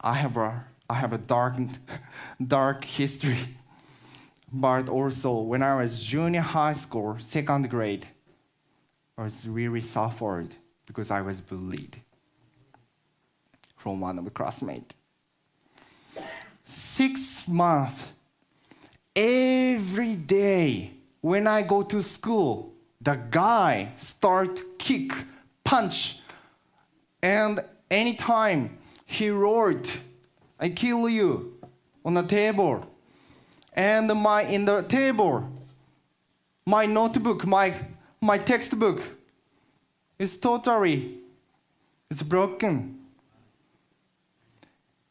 I 0.00 0.14
have 0.14 0.36
a, 0.36 0.64
I 0.88 0.94
have 0.94 1.12
a 1.12 1.18
dark, 1.18 1.54
dark 2.46 2.84
history. 2.84 3.56
But 4.52 4.88
also, 4.88 5.40
when 5.40 5.64
I 5.64 5.74
was 5.82 6.04
junior 6.04 6.40
high 6.40 6.74
school, 6.74 7.16
second 7.18 7.68
grade, 7.68 8.06
I 9.18 9.24
was 9.24 9.48
really 9.48 9.80
suffered 9.80 10.54
because 10.86 11.10
I 11.10 11.20
was 11.20 11.40
bullied 11.40 12.00
from 13.82 14.00
one 14.00 14.16
of 14.16 14.24
the 14.24 14.30
classmates. 14.30 14.94
Six 16.64 17.48
months, 17.48 18.04
every 19.16 20.14
day 20.14 20.92
when 21.20 21.48
I 21.48 21.62
go 21.62 21.82
to 21.82 22.00
school, 22.00 22.72
the 23.00 23.18
guy 23.28 23.92
start 23.96 24.78
kick, 24.78 25.12
punch, 25.64 26.20
and 27.20 27.60
anytime 27.90 28.78
he 29.04 29.30
wrote, 29.30 29.98
I 30.60 30.68
kill 30.68 31.08
you 31.08 31.54
on 32.04 32.14
the 32.14 32.22
table. 32.22 32.86
And 33.72 34.08
my 34.14 34.42
in 34.42 34.64
the 34.64 34.82
table, 34.82 35.50
my 36.64 36.86
notebook, 36.86 37.44
my 37.46 37.74
my 38.20 38.38
textbook 38.38 39.02
is 40.20 40.36
totally 40.36 41.18
it's 42.08 42.22
broken. 42.22 43.01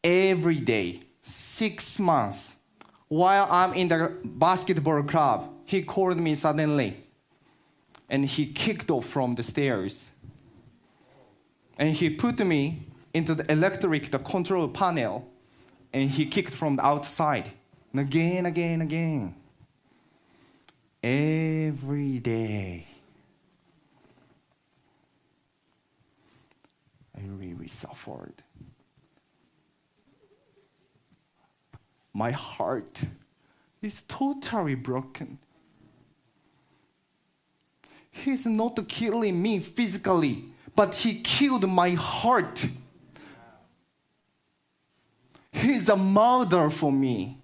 Every 0.02 0.58
day, 0.58 1.00
six 1.22 1.98
months, 1.98 2.56
while 3.08 3.46
I'm 3.50 3.74
in 3.74 3.88
the 3.88 4.12
basketball 4.24 5.02
club, 5.04 5.48
he 5.64 5.82
called 5.82 6.16
me 6.16 6.34
suddenly. 6.34 6.96
And 8.08 8.24
he 8.26 8.46
kicked 8.46 8.90
off 8.90 9.06
from 9.06 9.34
the 9.34 9.42
stairs. 9.42 10.10
And 11.78 11.94
he 11.94 12.10
put 12.10 12.38
me 12.40 12.82
into 13.14 13.34
the 13.34 13.50
electric 13.50 14.10
the 14.10 14.18
control 14.18 14.68
panel 14.68 15.28
and 15.92 16.10
he 16.10 16.26
kicked 16.26 16.54
from 16.54 16.76
the 16.76 16.86
outside. 16.86 17.50
And 17.92 18.00
again 18.00 18.46
again 18.46 18.80
again. 18.80 19.34
Every 21.02 22.18
day. 22.18 22.86
I 27.16 27.20
really 27.26 27.68
suffered 27.68 28.41
my 32.12 32.30
heart 32.30 33.04
is 33.80 34.02
totally 34.02 34.74
broken. 34.74 35.38
He's 38.10 38.46
not 38.46 38.88
killing 38.88 39.40
me 39.40 39.58
physically 39.60 40.52
but 40.74 40.94
he 40.94 41.20
killed 41.20 41.68
my 41.68 41.90
heart. 41.90 42.66
He's 45.52 45.88
a 45.88 45.96
mother 45.96 46.70
for 46.70 46.90
me. 46.90 47.38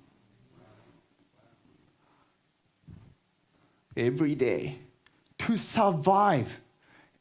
Every 3.97 4.35
day, 4.35 4.79
to 5.39 5.59
survive, 5.59 6.61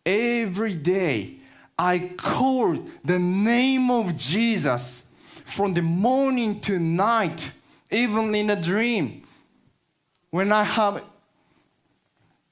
every 0.06 0.76
day, 0.76 1.40
I 1.78 2.12
call 2.16 2.78
the 3.04 3.20
name 3.20 3.90
of 3.90 4.16
Jesus 4.16 5.04
from 5.48 5.74
the 5.74 5.82
morning 5.82 6.60
to 6.62 6.78
night, 6.78 7.52
even 7.90 8.36
in 8.36 8.50
a 8.50 8.62
dream. 8.62 9.24
When 10.30 10.52
I 10.52 10.64
have 10.64 11.04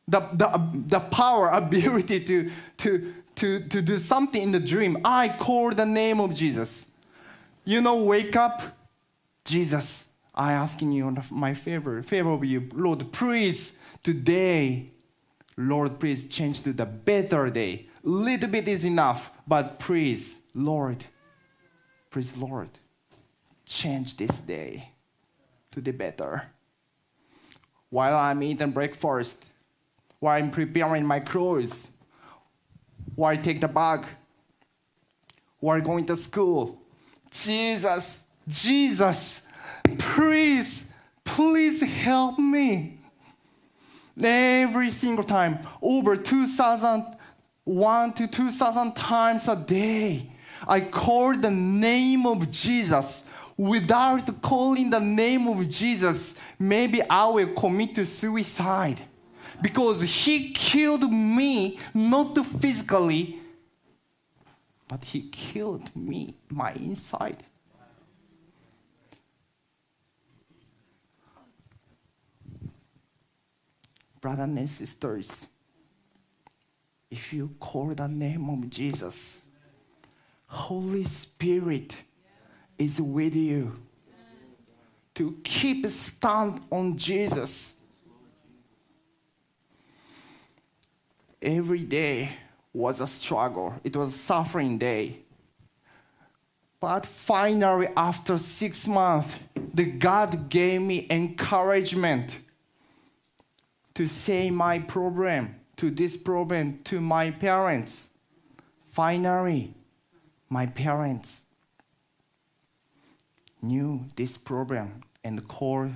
the, 0.07 0.21
the, 0.33 0.69
the 0.87 0.99
power, 0.99 1.49
ability 1.53 2.21
to, 2.21 2.51
to, 2.77 3.13
to, 3.35 3.67
to 3.67 3.81
do 3.81 3.99
something 3.99 4.41
in 4.41 4.51
the 4.51 4.59
dream, 4.59 4.97
I 5.03 5.29
call 5.29 5.71
the 5.71 5.85
name 5.85 6.19
of 6.19 6.33
Jesus. 6.33 6.85
You 7.65 7.81
know, 7.81 7.95
wake 8.03 8.35
up, 8.35 8.61
Jesus. 9.43 10.07
I 10.33 10.53
asking 10.53 10.91
you 10.91 11.15
my 11.29 11.53
favor, 11.53 12.01
favor 12.03 12.31
of 12.31 12.43
you, 12.43 12.69
Lord. 12.73 13.11
Please 13.11 13.73
today, 14.03 14.91
Lord, 15.57 15.99
please 15.99 16.27
change 16.27 16.61
to 16.61 16.73
the 16.73 16.85
better 16.85 17.49
day. 17.49 17.87
Little 18.03 18.49
bit 18.49 18.67
is 18.67 18.85
enough, 18.85 19.31
but 19.47 19.79
please, 19.79 20.37
Lord, 20.53 21.05
please, 22.11 22.35
Lord, 22.37 22.69
change 23.65 24.15
this 24.17 24.37
day 24.39 24.89
to 25.71 25.81
the 25.81 25.91
better. 25.91 26.43
While 27.89 28.15
I'm 28.15 28.43
eating 28.43 28.71
breakfast, 28.71 29.37
while 30.19 30.37
I'm 30.37 30.51
preparing 30.51 31.05
my 31.05 31.19
clothes, 31.19 31.87
while 33.15 33.31
I 33.31 33.37
take 33.37 33.61
the 33.61 33.67
bag, 33.67 34.05
while 35.59 35.81
going 35.81 36.05
to 36.07 36.15
school, 36.17 36.81
Jesus, 37.31 38.23
Jesus, 38.47 39.41
please, 39.97 40.85
please 41.23 41.81
help 41.81 42.39
me. 42.39 42.99
Every 44.21 44.89
single 44.89 45.25
time, 45.25 45.59
over 45.81 46.15
2,001 46.15 48.13
to 48.13 48.27
2,000 48.27 48.95
times 48.95 49.47
a 49.47 49.55
day, 49.55 50.31
I 50.67 50.81
call 50.81 51.35
the 51.35 51.51
name 51.51 52.25
of 52.25 52.49
Jesus. 52.49 53.23
Without 53.57 54.41
calling 54.41 54.89
the 54.89 54.99
name 54.99 55.47
of 55.47 55.67
Jesus, 55.69 56.35
maybe 56.59 57.01
I 57.09 57.27
will 57.27 57.53
commit 57.53 58.05
suicide. 58.05 58.99
Because 59.61 60.01
he 60.01 60.51
killed 60.51 61.09
me, 61.09 61.79
not 61.93 62.45
physically, 62.45 63.39
but 64.87 65.03
he 65.03 65.29
killed 65.29 65.95
me, 65.95 66.35
my 66.49 66.73
inside. 66.73 67.43
Brothers 74.19 74.43
and 74.43 74.69
sisters, 74.69 75.47
if 77.09 77.31
you 77.31 77.55
call 77.59 77.93
the 77.93 78.07
name 78.07 78.49
of 78.49 78.69
Jesus, 78.69 79.41
Holy 80.47 81.03
Spirit 81.05 81.95
is 82.77 83.01
with 83.01 83.35
you 83.35 83.73
to 85.15 85.37
keep 85.43 85.85
a 85.85 85.89
stand 85.89 86.61
on 86.71 86.97
Jesus. 86.97 87.75
Every 91.41 91.83
day 91.83 92.31
was 92.73 92.99
a 92.99 93.07
struggle. 93.07 93.73
It 93.83 93.95
was 93.95 94.13
a 94.13 94.17
suffering 94.17 94.77
day. 94.77 95.19
But 96.79 97.05
finally, 97.05 97.87
after 97.95 98.37
six 98.37 98.85
months, 98.85 99.37
the 99.73 99.85
God 99.85 100.49
gave 100.49 100.81
me 100.81 101.07
encouragement 101.09 102.39
to 103.93 104.07
say 104.07 104.51
my 104.51 104.79
problem, 104.79 105.55
to 105.77 105.89
this 105.89 106.17
problem, 106.17 106.79
to 106.83 106.99
my 106.99 107.31
parents. 107.31 108.09
Finally, 108.89 109.73
my 110.49 110.65
parents 110.65 111.44
knew 113.65 114.05
this 114.15 114.37
problem 114.37 115.01
and 115.23 115.47
called 115.47 115.91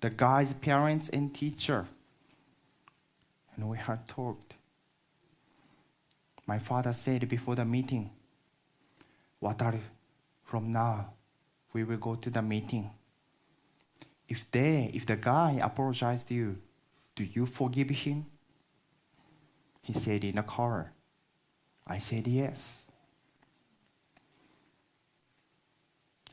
the 0.00 0.10
guy's 0.10 0.52
parents 0.54 1.08
and 1.08 1.34
teacher. 1.34 1.86
And 3.56 3.68
we 3.68 3.78
had 3.78 4.06
talked. 4.06 4.54
My 6.46 6.58
father 6.58 6.92
said 6.92 7.28
before 7.28 7.56
the 7.56 7.64
meeting, 7.64 8.10
Wataru, 9.42 9.80
from 10.44 10.72
now 10.72 11.10
we 11.72 11.84
will 11.84 11.98
go 11.98 12.14
to 12.14 12.30
the 12.30 12.42
meeting. 12.42 12.90
If 14.28 14.50
they, 14.50 14.90
if 14.94 15.06
the 15.06 15.16
guy 15.16 15.58
apologized 15.62 16.28
to 16.28 16.34
you, 16.34 16.56
do 17.14 17.24
you 17.24 17.46
forgive 17.46 17.90
him? 17.90 18.26
He 19.82 19.92
said 19.92 20.24
in 20.24 20.36
the 20.36 20.42
car. 20.42 20.92
I 21.86 21.98
said 21.98 22.26
yes. 22.26 22.87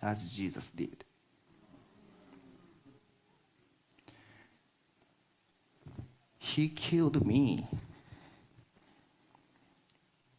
As 0.05 0.31
Jesus 0.33 0.69
did. 0.69 1.03
He 6.37 6.69
killed 6.69 7.25
me, 7.25 7.67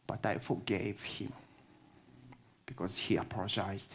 but 0.07 0.25
I 0.25 0.37
forgave 0.37 1.03
him 1.03 1.33
because 2.65 2.97
he 2.97 3.17
apologized. 3.17 3.93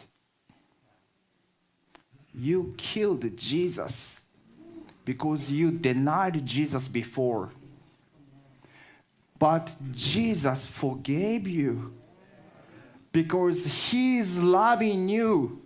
You 2.35 2.75
killed 2.77 3.35
Jesus 3.35 4.21
because 5.03 5.49
you 5.49 5.71
denied 5.71 6.45
Jesus 6.45 6.87
before. 6.87 7.49
But 9.39 9.75
Jesus 9.91 10.67
forgave 10.67 11.47
you 11.47 11.93
because 13.13 13.65
He 13.65 14.17
is 14.17 14.43
loving 14.43 15.07
you. 15.07 15.62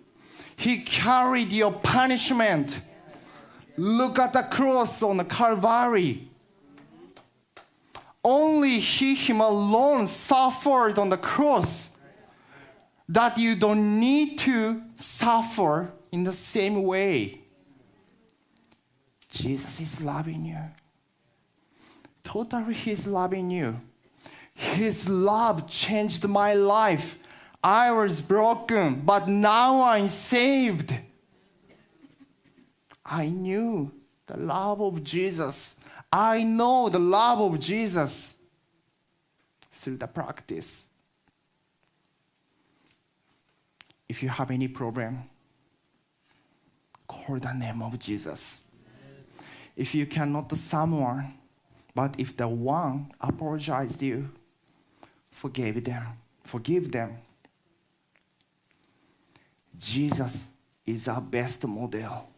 He 0.58 0.78
carried 0.78 1.52
your 1.52 1.70
punishment. 1.70 2.80
Look 3.76 4.18
at 4.18 4.32
the 4.32 4.42
cross 4.42 5.04
on 5.04 5.18
the 5.18 5.24
Calvary. 5.24 6.28
Only 8.24 8.80
He, 8.80 9.14
Him 9.14 9.40
alone, 9.40 10.08
suffered 10.08 10.98
on 10.98 11.10
the 11.10 11.16
cross 11.16 11.90
that 13.08 13.38
you 13.38 13.54
don't 13.54 14.00
need 14.00 14.40
to 14.40 14.82
suffer 14.96 15.92
in 16.10 16.24
the 16.24 16.32
same 16.32 16.82
way. 16.82 17.40
Jesus 19.30 19.80
is 19.80 20.00
loving 20.00 20.44
you. 20.44 20.58
Totally, 22.24 22.74
He's 22.74 23.06
loving 23.06 23.52
you. 23.52 23.80
His 24.54 25.08
love 25.08 25.68
changed 25.68 26.26
my 26.26 26.54
life. 26.54 27.16
I 27.62 27.90
was 27.90 28.20
broken, 28.20 29.02
but 29.04 29.28
now 29.28 29.82
I'm 29.82 30.08
saved. 30.08 30.94
I 33.04 33.28
knew 33.28 33.90
the 34.26 34.36
love 34.36 34.80
of 34.80 35.02
Jesus. 35.02 35.74
I 36.12 36.44
know 36.44 36.88
the 36.88 36.98
love 36.98 37.40
of 37.40 37.58
Jesus 37.58 38.36
through 39.72 39.96
the 39.96 40.06
practice. 40.06 40.88
If 44.08 44.22
you 44.22 44.28
have 44.28 44.50
any 44.50 44.68
problem, 44.68 45.24
call 47.06 47.38
the 47.38 47.52
name 47.52 47.82
of 47.82 47.98
Jesus. 47.98 48.62
If 49.76 49.94
you 49.94 50.06
cannot 50.06 50.56
someone, 50.56 51.34
but 51.94 52.14
if 52.18 52.36
the 52.36 52.48
one 52.48 53.12
apologized 53.20 54.02
you, 54.02 54.30
forgive 55.30 55.84
them. 55.84 56.06
Forgive 56.44 56.90
them. 56.90 57.18
Jesus 59.78 60.50
is 60.84 61.06
our 61.06 61.20
best 61.20 61.66
model. 61.66 62.28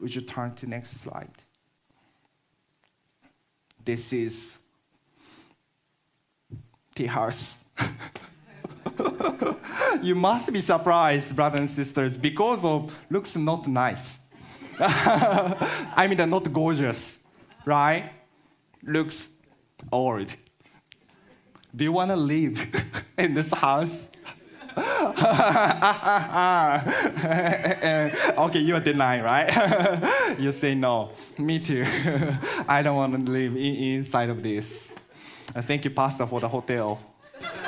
Would 0.00 0.14
you 0.14 0.22
turn 0.22 0.54
to 0.56 0.66
next 0.66 1.00
slide? 1.00 1.30
This 3.84 4.12
is 4.12 4.58
the 6.94 7.06
house. 7.18 7.60
you 10.02 10.14
must 10.14 10.52
be 10.52 10.60
surprised, 10.60 11.34
brothers 11.36 11.60
and 11.60 11.70
sisters, 11.70 12.16
because 12.16 12.64
of 12.64 12.92
looks 13.10 13.36
not 13.36 13.66
nice. 13.68 14.18
I 14.78 16.06
mean, 16.08 16.28
not 16.28 16.52
gorgeous, 16.52 17.16
right? 17.64 18.10
Looks 18.82 19.30
old. 19.90 20.34
Do 21.74 21.84
you 21.84 21.92
want 21.92 22.10
to 22.10 22.16
live 22.16 22.66
in 23.18 23.34
this 23.34 23.52
house? 23.52 24.10
okay, 28.38 28.58
you 28.58 28.74
are 28.74 28.80
denying, 28.80 29.22
right? 29.22 30.36
you 30.38 30.52
say 30.52 30.74
no. 30.74 31.12
Me 31.38 31.58
too. 31.58 31.82
I 32.68 32.82
don't 32.82 32.96
want 32.96 33.26
to 33.26 33.32
live 33.32 33.56
in, 33.56 33.74
inside 33.96 34.28
of 34.28 34.42
this. 34.42 34.94
Uh, 35.54 35.62
thank 35.62 35.84
you, 35.84 35.90
Pastor, 35.90 36.26
for 36.26 36.40
the 36.40 36.48
hotel. 36.48 37.00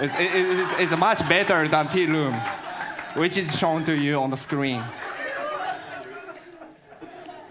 It's, 0.01 0.15
it, 0.17 0.31
it's, 0.35 0.81
it's 0.81 0.97
much 0.99 1.27
better 1.29 1.67
than 1.67 1.89
tea 1.89 2.05
room, 2.05 2.35
which 3.15 3.39
is 3.39 3.59
shown 3.59 3.85
to 3.87 3.95
you 3.95 4.21
on 4.21 4.31
the 4.31 4.37
screen. 4.37 4.85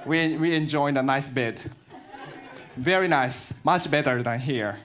We, 0.05 0.37
we 0.37 0.53
enjoy 0.53 0.89
a 0.89 1.01
nice 1.01 1.29
bed. 1.29 1.59
Very 2.75 3.07
nice, 3.07 3.51
much 3.63 3.89
better 3.89 4.21
than 4.21 4.39
here. 4.39 4.77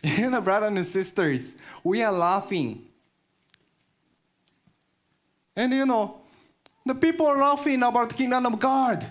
You 0.02 0.30
know, 0.30 0.38
uh, 0.38 0.40
brothers 0.40 0.68
and 0.68 0.86
sisters, 0.86 1.54
we 1.84 2.02
are 2.02 2.12
laughing. 2.12 2.86
And 5.54 5.72
you 5.72 5.84
know, 5.84 6.20
the 6.86 6.94
people 6.94 7.26
are 7.26 7.36
laughing 7.36 7.82
about 7.82 8.08
the 8.08 8.14
kingdom 8.14 8.46
of 8.46 8.58
God. 8.58 9.06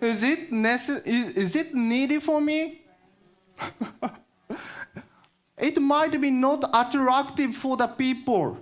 Is 0.00 0.22
it 0.22 0.50
necess- 0.50 1.06
is, 1.06 1.32
is 1.32 1.56
it 1.56 1.74
needed 1.74 2.22
for 2.22 2.40
me? 2.40 2.82
it 5.58 5.80
might 5.80 6.20
be 6.20 6.30
not 6.30 6.64
attractive 6.72 7.56
for 7.56 7.76
the 7.76 7.86
people. 7.86 8.58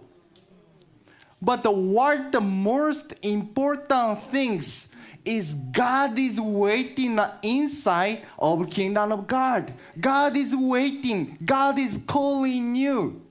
But 1.41 1.65
what 1.75 2.33
the 2.33 2.41
most 2.41 3.15
important 3.23 4.23
things 4.25 4.89
is 5.27 5.55
God 5.55 6.19
is 6.19 6.41
waiting 6.41 7.19
inside 7.43 8.23
of 8.39 8.71
kingdom 8.71 9.13
of 9.13 9.27
God. 9.27 9.73
God 10.01 10.37
is 10.37 10.55
waiting. 10.55 11.37
God 11.45 11.79
is 11.79 11.99
calling 12.07 12.75
you. 12.75 13.23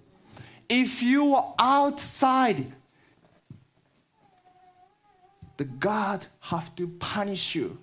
If 0.68 1.02
you 1.02 1.34
are 1.36 1.54
outside, 1.58 2.72
the 5.58 5.64
God 5.64 6.26
have 6.42 6.76
to 6.76 6.88
punish 6.88 7.56
you 7.56 7.78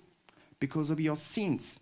because 0.60 0.90
of 0.90 1.00
your 1.00 1.16
sins. 1.16 1.80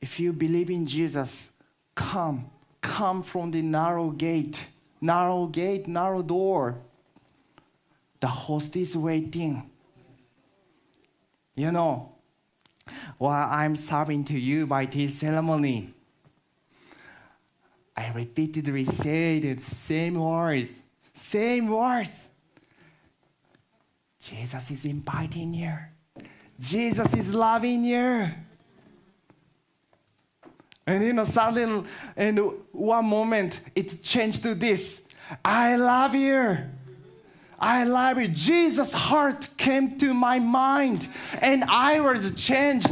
If 0.00 0.18
you 0.18 0.32
believe 0.32 0.70
in 0.70 0.86
Jesus, 0.86 1.50
come, 1.94 2.50
come 2.80 3.22
from 3.22 3.50
the 3.50 3.60
narrow 3.60 4.10
gate, 4.10 4.66
narrow 5.00 5.46
gate, 5.46 5.86
narrow 5.86 6.22
door. 6.22 6.78
The 8.20 8.26
host 8.26 8.74
is 8.76 8.96
waiting. 8.96 9.69
You 11.54 11.72
know, 11.72 12.12
while 13.18 13.48
I'm 13.50 13.76
serving 13.76 14.24
to 14.26 14.38
you 14.38 14.66
by 14.66 14.86
this 14.86 15.18
ceremony, 15.18 15.92
I 17.96 18.12
repeatedly 18.12 18.84
say 18.84 19.40
the 19.40 19.62
same 19.62 20.14
words, 20.14 20.82
same 21.12 21.68
words. 21.68 22.30
Jesus 24.20 24.70
is 24.70 24.84
inviting 24.84 25.54
you. 25.54 25.76
Jesus 26.58 27.12
is 27.14 27.32
loving 27.32 27.84
you. 27.84 28.28
And 30.86 31.04
you 31.04 31.12
know, 31.12 31.24
suddenly, 31.24 31.88
in 32.16 32.36
one 32.72 33.04
moment, 33.04 33.60
it 33.74 34.02
changed 34.02 34.42
to 34.42 34.54
this 34.54 35.02
I 35.44 35.76
love 35.76 36.14
you. 36.14 36.58
I 37.60 37.84
love 37.84 38.18
you. 38.18 38.28
Jesus' 38.28 38.92
heart 38.92 39.48
came 39.56 39.98
to 39.98 40.14
my 40.14 40.38
mind, 40.38 41.08
and 41.42 41.64
I 41.64 42.00
was 42.00 42.32
changed. 42.42 42.88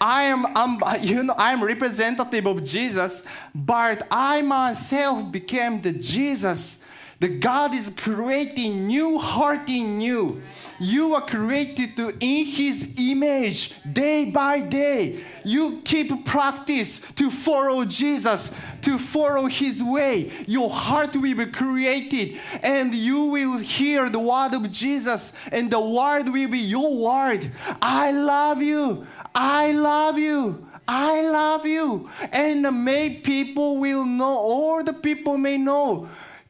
I 0.00 0.24
am, 0.24 0.44
um, 0.56 0.82
you 1.00 1.22
know, 1.22 1.34
I'm 1.38 1.62
representative 1.62 2.46
of 2.46 2.64
Jesus, 2.64 3.22
but 3.54 4.06
I 4.10 4.42
myself 4.42 5.30
became 5.30 5.80
the 5.80 5.92
Jesus. 5.92 6.78
The 7.22 7.28
God 7.28 7.72
is 7.72 7.88
creating 7.96 8.88
new 8.88 9.16
heart 9.16 9.68
in 9.68 10.00
you. 10.00 10.42
You 10.80 11.14
are 11.14 11.24
created 11.24 11.94
to 11.94 12.08
in 12.18 12.46
His 12.46 12.88
image 12.98 13.72
day 13.92 14.24
by 14.24 14.58
day. 14.58 15.20
You 15.44 15.82
keep 15.84 16.24
practice 16.24 17.00
to 17.14 17.30
follow 17.30 17.84
Jesus, 17.84 18.50
to 18.80 18.98
follow 18.98 19.46
His 19.46 19.80
way. 19.80 20.32
Your 20.48 20.68
heart 20.68 21.14
will 21.14 21.36
be 21.36 21.46
created, 21.46 22.40
and 22.60 22.92
you 22.92 23.26
will 23.26 23.58
hear 23.58 24.10
the 24.10 24.18
word 24.18 24.54
of 24.54 24.72
Jesus, 24.72 25.32
and 25.52 25.70
the 25.70 25.78
word 25.78 26.28
will 26.28 26.48
be 26.48 26.58
your 26.58 26.92
word. 26.92 27.48
I 27.80 28.10
love 28.10 28.60
you. 28.60 29.06
I 29.32 29.70
love 29.70 30.18
you. 30.18 30.66
I 30.88 31.22
love 31.22 31.66
you. 31.66 32.10
And 32.32 32.84
may 32.84 33.10
people 33.10 33.78
will 33.78 34.04
know, 34.04 34.36
all 34.36 34.82
the 34.82 34.94
people 34.94 35.38
may 35.38 35.56
know, 35.56 36.08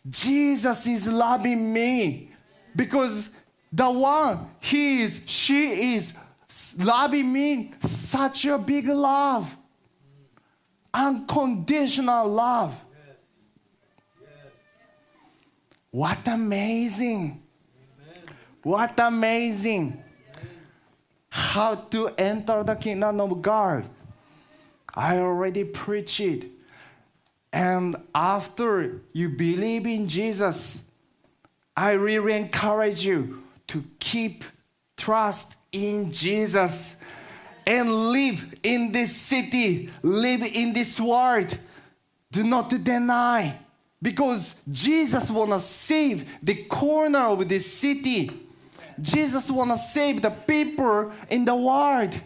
Jesus 0.08 0.86
is 0.86 1.06
loving 1.08 1.72
me 1.72 2.30
because 2.74 3.30
the 3.72 3.90
one 3.90 4.50
he 4.60 5.02
is, 5.02 5.20
she 5.26 5.94
is 5.94 6.12
loving 6.78 7.32
me 7.32 7.72
such 7.82 8.44
a 8.46 8.58
big 8.58 8.86
love. 8.88 9.56
Unconditional 10.92 12.28
love. 12.28 12.74
What 15.90 16.26
amazing. 16.26 17.42
What 18.62 18.98
amazing. 18.98 20.02
How 21.30 21.74
to 21.74 22.08
enter 22.18 22.62
the 22.62 22.74
kingdom 22.74 23.20
of 23.20 23.40
God. 23.40 23.88
I 24.94 25.18
already 25.18 25.64
preached 25.64 26.20
it. 26.20 26.51
And 27.52 27.96
after 28.14 29.02
you 29.12 29.28
believe 29.28 29.86
in 29.86 30.08
Jesus, 30.08 30.82
I 31.76 31.92
really 31.92 32.32
encourage 32.32 33.04
you 33.04 33.42
to 33.68 33.84
keep 33.98 34.44
trust 34.96 35.56
in 35.70 36.12
Jesus 36.12 36.96
and 37.66 38.10
live 38.10 38.54
in 38.62 38.92
this 38.92 39.14
city, 39.16 39.90
live 40.02 40.42
in 40.42 40.72
this 40.72 40.98
world. 40.98 41.58
Do 42.30 42.42
not 42.42 42.70
deny 42.82 43.58
because 44.00 44.54
Jesus 44.70 45.30
want 45.30 45.50
to 45.50 45.60
save 45.60 46.28
the 46.42 46.64
corner 46.64 47.20
of 47.20 47.48
this 47.48 47.72
city. 47.72 48.30
Jesus 49.00 49.50
want 49.50 49.70
to 49.70 49.78
save 49.78 50.22
the 50.22 50.30
people 50.30 51.12
in 51.30 51.44
the 51.44 51.54
world. 51.54 52.18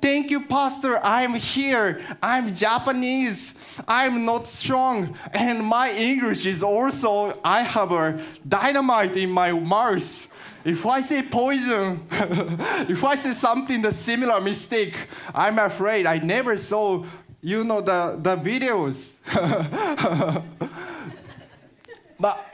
Thank 0.00 0.30
you, 0.30 0.42
Pastor. 0.42 0.98
I'm 1.04 1.34
here. 1.34 2.00
I'm 2.22 2.54
Japanese. 2.54 3.54
I'm 3.86 4.24
not 4.24 4.46
strong. 4.46 5.16
And 5.32 5.64
my 5.64 5.92
English 5.92 6.46
is 6.46 6.62
also, 6.62 7.38
I 7.44 7.62
have 7.62 7.92
a 7.92 8.20
dynamite 8.46 9.16
in 9.16 9.30
my 9.30 9.52
mouth. 9.52 10.28
If 10.64 10.84
I 10.84 11.00
say 11.02 11.22
poison, 11.22 12.06
if 12.10 13.04
I 13.04 13.14
say 13.14 13.34
something 13.34 13.82
the 13.82 13.92
similar 13.92 14.40
mistake, 14.40 14.96
I'm 15.34 15.58
afraid 15.58 16.06
I 16.06 16.18
never 16.18 16.56
saw, 16.56 17.04
you 17.40 17.62
know, 17.62 17.80
the, 17.80 18.18
the 18.20 18.36
videos. 18.36 19.16
but 22.18 22.46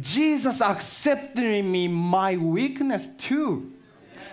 Jesus 0.00 0.60
accepted 0.60 1.64
me 1.64 1.88
my 1.88 2.36
weakness 2.36 3.08
too. 3.18 3.72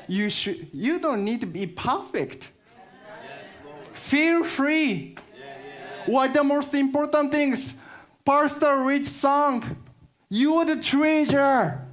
You 0.08 0.30
should 0.30 0.68
you 0.74 1.00
don't 1.00 1.24
need 1.24 1.42
to 1.42 1.48
be 1.48 1.68
perfect. 1.68 2.52
Feel 3.94 4.44
free. 4.44 5.16
What 6.06 6.34
the 6.34 6.44
most 6.44 6.74
important 6.74 7.32
things? 7.32 7.74
Pastor 8.26 8.84
Rich 8.84 9.08
song. 9.08 9.78
You 10.30 10.56
are 10.56 10.66
the 10.66 10.82
treasure. 10.82 11.86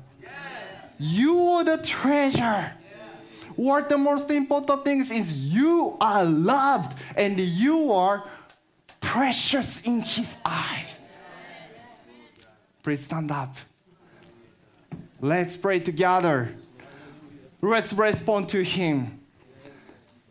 You 0.99 1.41
are 1.49 1.65
the 1.65 1.79
treasure. 1.79 2.73
What 3.57 3.89
the 3.89 3.99
most 3.99 4.31
important 4.31 4.85
things 4.85 5.11
is 5.11 5.37
you 5.37 5.97
are 6.01 6.25
loved 6.25 6.97
and 7.17 7.39
you 7.41 7.93
are 7.93 8.25
precious 9.01 9.81
in 9.83 10.01
his 10.01 10.37
eyes. 10.45 10.87
Please 12.83 13.05
stand 13.05 13.31
up. 13.31 13.57
Let's 15.21 15.57
pray 15.57 15.81
together. 15.81 16.55
Let's 17.61 17.93
respond 17.93 18.49
to 18.51 18.63
him. 18.63 19.21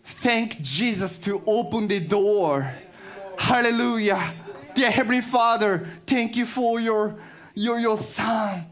Thank 0.04 0.62
Jesus 0.62 1.18
to 1.20 1.44
open 1.46 1.90
the 1.90 2.00
door. 2.00 2.74
Hallelujah. 3.38 4.34
Dear 4.76 4.92
Heavenly 4.92 5.22
Father, 5.22 5.88
thank 6.06 6.36
you 6.36 6.46
for 6.46 6.80
your, 6.80 7.16
your, 7.54 7.80
your 7.80 7.98
Son 7.98 8.66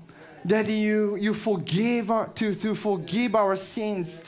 that 0.43 0.68
you, 0.68 1.16
you 1.16 1.34
forgive 1.34 2.11
our, 2.11 2.28
to, 2.30 2.53
to 2.55 2.76
forgive 2.76 3.36
our 3.36 3.55
sins. 3.55 4.22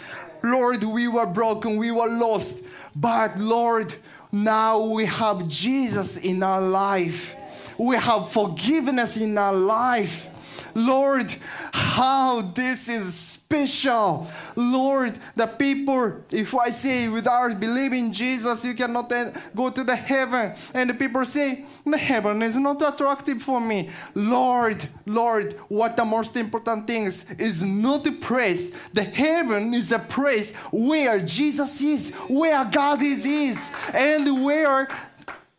Lord, 0.44 0.84
we 0.84 1.08
were 1.08 1.26
broken, 1.26 1.78
we 1.78 1.92
were 1.92 2.08
lost, 2.08 2.58
but 2.96 3.38
Lord, 3.40 3.96
now 4.32 4.80
we 4.80 5.06
have 5.06 5.48
Jesus 5.48 6.18
in 6.18 6.42
our 6.44 6.62
life. 6.62 7.36
We 7.78 7.96
have 7.96 8.32
forgiveness 8.32 9.18
in 9.18 9.38
our 9.38 9.54
life. 9.54 10.30
Lord, 10.78 11.36
how 11.74 12.42
this 12.42 12.88
is 12.88 13.16
special. 13.16 14.30
Lord, 14.56 15.18
the 15.34 15.48
people, 15.48 16.22
if 16.30 16.54
I 16.54 16.70
say 16.70 17.08
without 17.08 17.60
believing 17.60 18.12
Jesus, 18.12 18.64
you 18.64 18.76
cannot 18.76 19.12
eh, 19.12 19.32
go 19.56 19.72
to 19.72 19.84
the 19.84 19.96
heaven. 19.96 20.54
And 20.76 20.92
the 20.92 20.94
people 20.94 21.26
say, 21.26 21.66
the 21.84 21.98
heaven 21.98 22.44
is 22.44 22.58
not 22.58 22.80
attractive 22.84 23.42
for 23.42 23.60
me. 23.60 23.90
Lord, 24.14 24.88
Lord, 25.08 25.54
what 25.68 25.98
the 25.98 26.06
most 26.06 26.38
important 26.38 26.86
thing 26.86 27.06
is, 27.06 27.26
is 27.40 27.64
not 27.64 28.06
a 28.06 28.12
place. 28.12 28.70
The 28.94 29.04
heaven 29.04 29.74
is 29.74 29.92
a 29.92 30.00
place 30.00 30.52
where 30.72 31.20
Jesus 31.20 31.82
is, 31.82 32.12
where 32.30 32.64
God 32.66 33.02
is, 33.02 33.26
is 33.26 33.72
and 33.96 34.46
where 34.46 34.88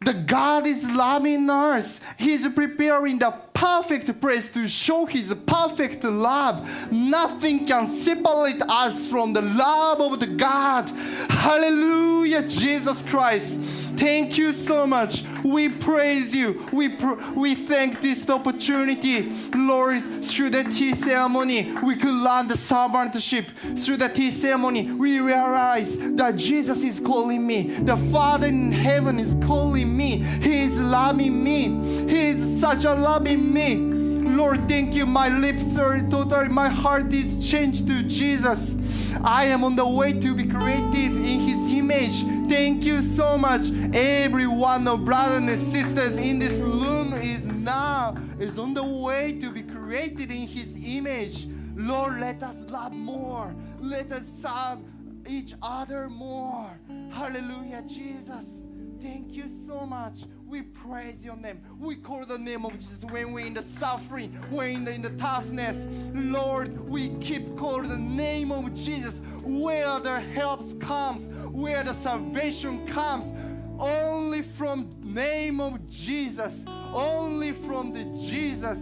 the 0.00 0.14
God 0.14 0.66
is 0.66 0.88
loving 0.88 1.50
us. 1.50 2.00
He's 2.18 2.48
preparing 2.48 3.18
the 3.18 3.32
perfect 3.58 4.20
place 4.20 4.48
to 4.50 4.68
show 4.68 5.04
His 5.04 5.34
perfect 5.46 6.04
love. 6.04 6.64
Nothing 6.92 7.66
can 7.66 7.90
separate 7.90 8.62
us 8.62 9.08
from 9.08 9.32
the 9.32 9.42
love 9.42 10.00
of 10.00 10.20
the 10.20 10.28
God. 10.28 10.88
Hallelujah, 11.28 12.46
Jesus 12.46 13.02
Christ. 13.02 13.58
Thank 13.98 14.38
you 14.38 14.52
so 14.52 14.86
much. 14.86 15.24
We 15.42 15.68
praise 15.68 16.34
you. 16.34 16.64
We, 16.72 16.88
pr- 16.90 17.14
we 17.34 17.56
thank 17.56 18.00
this 18.00 18.30
opportunity, 18.30 19.32
Lord, 19.52 20.24
through 20.24 20.50
the 20.50 20.62
tea 20.62 20.94
ceremony. 20.94 21.72
We 21.82 21.96
could 21.96 22.14
learn 22.14 22.46
the 22.46 22.54
servantship. 22.54 23.78
Through 23.82 23.96
the 23.96 24.08
tea 24.08 24.30
ceremony, 24.30 24.92
we 24.92 25.18
realize 25.18 25.98
that 25.98 26.36
Jesus 26.36 26.84
is 26.84 27.00
calling 27.00 27.44
me. 27.44 27.74
The 27.80 27.96
Father 28.12 28.46
in 28.46 28.70
heaven 28.70 29.18
is 29.18 29.36
calling 29.44 29.96
me. 29.96 30.18
He 30.18 30.62
is 30.62 30.80
loving 30.80 31.42
me. 31.42 32.06
He 32.08 32.28
is 32.30 32.60
such 32.60 32.84
a 32.84 32.94
loving 32.94 33.52
me. 33.52 33.98
Lord, 34.38 34.68
thank 34.68 34.94
you. 34.94 35.06
My 35.06 35.28
lips 35.28 35.76
are 35.76 36.00
totally, 36.02 36.48
my 36.48 36.68
heart 36.68 37.12
is 37.12 37.50
changed 37.50 37.88
to 37.88 38.04
Jesus. 38.04 38.76
I 39.24 39.46
am 39.46 39.64
on 39.64 39.74
the 39.74 39.86
way 39.86 40.12
to 40.12 40.34
be 40.34 40.46
created 40.46 41.16
in 41.16 41.40
His 41.40 41.57
image. 41.90 42.22
Thank 42.50 42.84
you 42.84 43.00
so 43.00 43.38
much. 43.38 43.70
Every 43.94 44.46
one 44.46 44.86
of 44.86 45.04
brothers 45.04 45.38
and 45.38 45.60
sisters 45.60 46.20
in 46.20 46.38
this 46.38 46.60
room 46.60 47.14
is 47.14 47.46
now 47.46 48.14
is 48.38 48.58
on 48.58 48.74
the 48.74 48.84
way 48.84 49.38
to 49.40 49.50
be 49.50 49.62
created 49.62 50.30
in 50.30 50.46
His 50.46 50.76
image. 50.84 51.46
Lord, 51.74 52.20
let 52.20 52.42
us 52.42 52.56
love 52.68 52.92
more. 52.92 53.54
Let 53.80 54.12
us 54.12 54.26
serve 54.28 54.80
each 55.26 55.54
other 55.62 56.08
more. 56.08 56.78
Hallelujah, 57.10 57.82
Jesus. 57.86 58.64
Thank 59.00 59.32
you 59.32 59.44
so 59.66 59.86
much. 59.86 60.24
We 60.48 60.62
praise 60.62 61.22
your 61.22 61.36
name. 61.36 61.60
We 61.78 61.96
call 61.96 62.24
the 62.24 62.38
name 62.38 62.64
of 62.64 62.72
Jesus 62.78 63.04
when 63.10 63.32
we're 63.32 63.46
in 63.46 63.54
the 63.54 63.64
suffering, 63.78 64.32
when 64.50 64.70
in 64.70 64.84
the, 64.84 64.94
in 64.94 65.02
the 65.02 65.10
toughness. 65.10 65.86
Lord, 66.14 66.88
we 66.88 67.10
keep 67.20 67.54
calling 67.58 67.90
the 67.90 67.98
name 67.98 68.50
of 68.50 68.72
Jesus 68.72 69.20
where 69.42 70.00
the 70.00 70.20
help 70.20 70.80
comes, 70.80 71.28
where 71.52 71.84
the 71.84 71.92
salvation 71.94 72.86
comes. 72.86 73.32
Only 73.78 74.40
from 74.40 74.90
name 75.02 75.60
of 75.60 75.86
Jesus, 75.88 76.64
only 76.66 77.52
from 77.52 77.92
the 77.92 78.04
Jesus. 78.18 78.78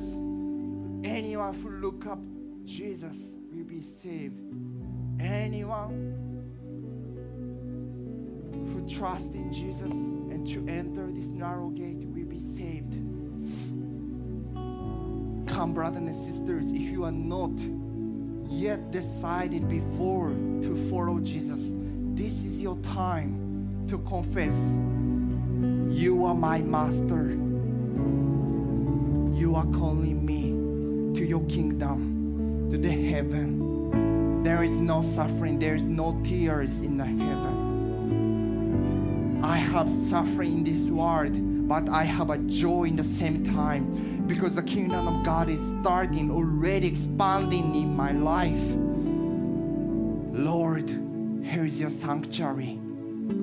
Anyone 1.05 1.55
who 1.55 1.71
look 1.71 2.07
up 2.07 2.21
Jesus 2.64 3.35
will 3.53 3.64
be 3.64 3.81
saved. 3.81 4.41
Anyone 5.21 6.26
who 8.73 8.89
trust 8.89 9.35
in 9.35 9.53
Jesus 9.53 9.93
and 9.93 10.47
to 10.47 10.67
enter 10.69 11.11
this 11.12 11.27
narrow 11.27 11.69
gate 11.71 12.05
will 12.07 12.27
be 12.27 12.41
saved. 12.57 12.95
Come, 15.49 15.73
brothers 15.75 16.03
and 16.03 16.14
sisters, 16.14 16.71
if 16.71 16.83
you 16.83 17.05
are 17.05 17.12
not 17.12 17.53
yet 18.49 18.91
decided 18.91 19.69
before 19.69 20.31
to 20.31 20.89
follow 20.91 21.21
Jesus, 21.21 21.73
this 22.14 22.43
is 22.43 22.61
your 22.61 22.77
time 22.79 23.87
to 23.89 23.99
confess 23.99 24.57
you 25.97 26.27
are 26.27 26.35
my 26.35 26.61
master. 26.61 27.31
You 29.35 29.55
are 29.57 29.64
calling 29.67 30.27
me 30.27 30.51
to 31.19 31.25
your 31.25 31.43
kingdom, 31.47 32.69
to 32.71 32.77
the 32.77 32.91
heaven. 32.91 34.43
There 34.43 34.62
is 34.62 34.79
no 34.79 35.01
suffering, 35.01 35.59
there 35.59 35.75
is 35.75 35.87
no 35.87 36.21
tears 36.23 36.83
in 36.83 36.99
the 36.99 37.07
heaven. 37.07 37.55
I 39.43 39.57
have 39.59 39.91
suffering 39.91 40.53
in 40.59 40.64
this 40.64 40.91
world, 40.91 41.68
but 41.68 41.89
I 41.89 42.05
have 42.05 42.30
a 42.30 42.39
joy 42.39 42.84
in 42.84 42.97
the 42.97 43.05
same 43.05 43.45
time 43.45 44.26
because 44.26 44.55
the 44.55 44.62
kingdom 44.62 45.07
of 45.07 45.24
God 45.24 45.49
is 45.49 45.74
starting 45.80 46.30
already 46.30 46.87
expanding 46.87 47.74
in 47.74 47.95
my 47.95 48.12
life. 48.12 48.59
Lord, 50.32 50.89
here 51.45 51.64
is 51.64 51.78
your 51.78 51.91
sanctuary. 51.91 52.80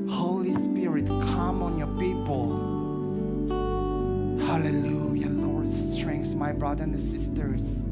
Holy 0.10 0.54
Spirit, 0.54 1.08
come 1.08 1.64
on 1.64 1.78
your 1.78 1.88
people. 2.00 2.58
Hallelujah, 4.46 5.30
Lord. 5.30 5.72
Strength, 5.72 6.36
my 6.36 6.52
brothers 6.52 6.86
and 6.86 7.00
sisters. 7.00 7.84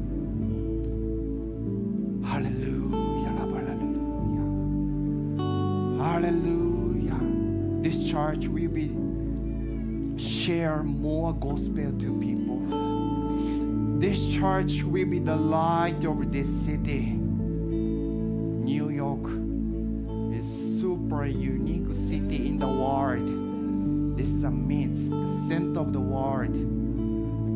Church 8.32 8.46
will 8.46 8.68
be 8.68 8.88
share 10.16 10.82
more 10.82 11.34
gospel 11.34 11.92
to 11.98 12.18
people. 12.18 12.60
This 13.98 14.26
church 14.32 14.82
will 14.84 15.04
be 15.04 15.18
the 15.18 15.36
light 15.36 16.02
of 16.06 16.32
this 16.32 16.48
city. 16.48 17.10
New 17.10 18.88
York 18.88 19.26
is 20.34 20.80
super 20.80 21.26
unique 21.26 21.94
city 21.94 22.48
in 22.48 22.58
the 22.58 22.68
world. 22.68 24.16
This 24.16 24.28
is 24.28 24.44
a 24.44 24.50
midst, 24.50 25.10
the 25.10 25.28
center 25.46 25.80
of 25.80 25.92
the 25.92 26.00
world. 26.00 26.54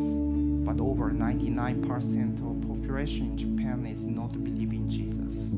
but 0.65 0.79
over 0.81 1.11
99% 1.11 2.39
of 2.39 2.61
population 2.65 3.31
in 3.31 3.37
Japan 3.37 3.85
is 3.85 4.05
not 4.05 4.41
believing 4.41 4.87
Jesus. 4.87 5.53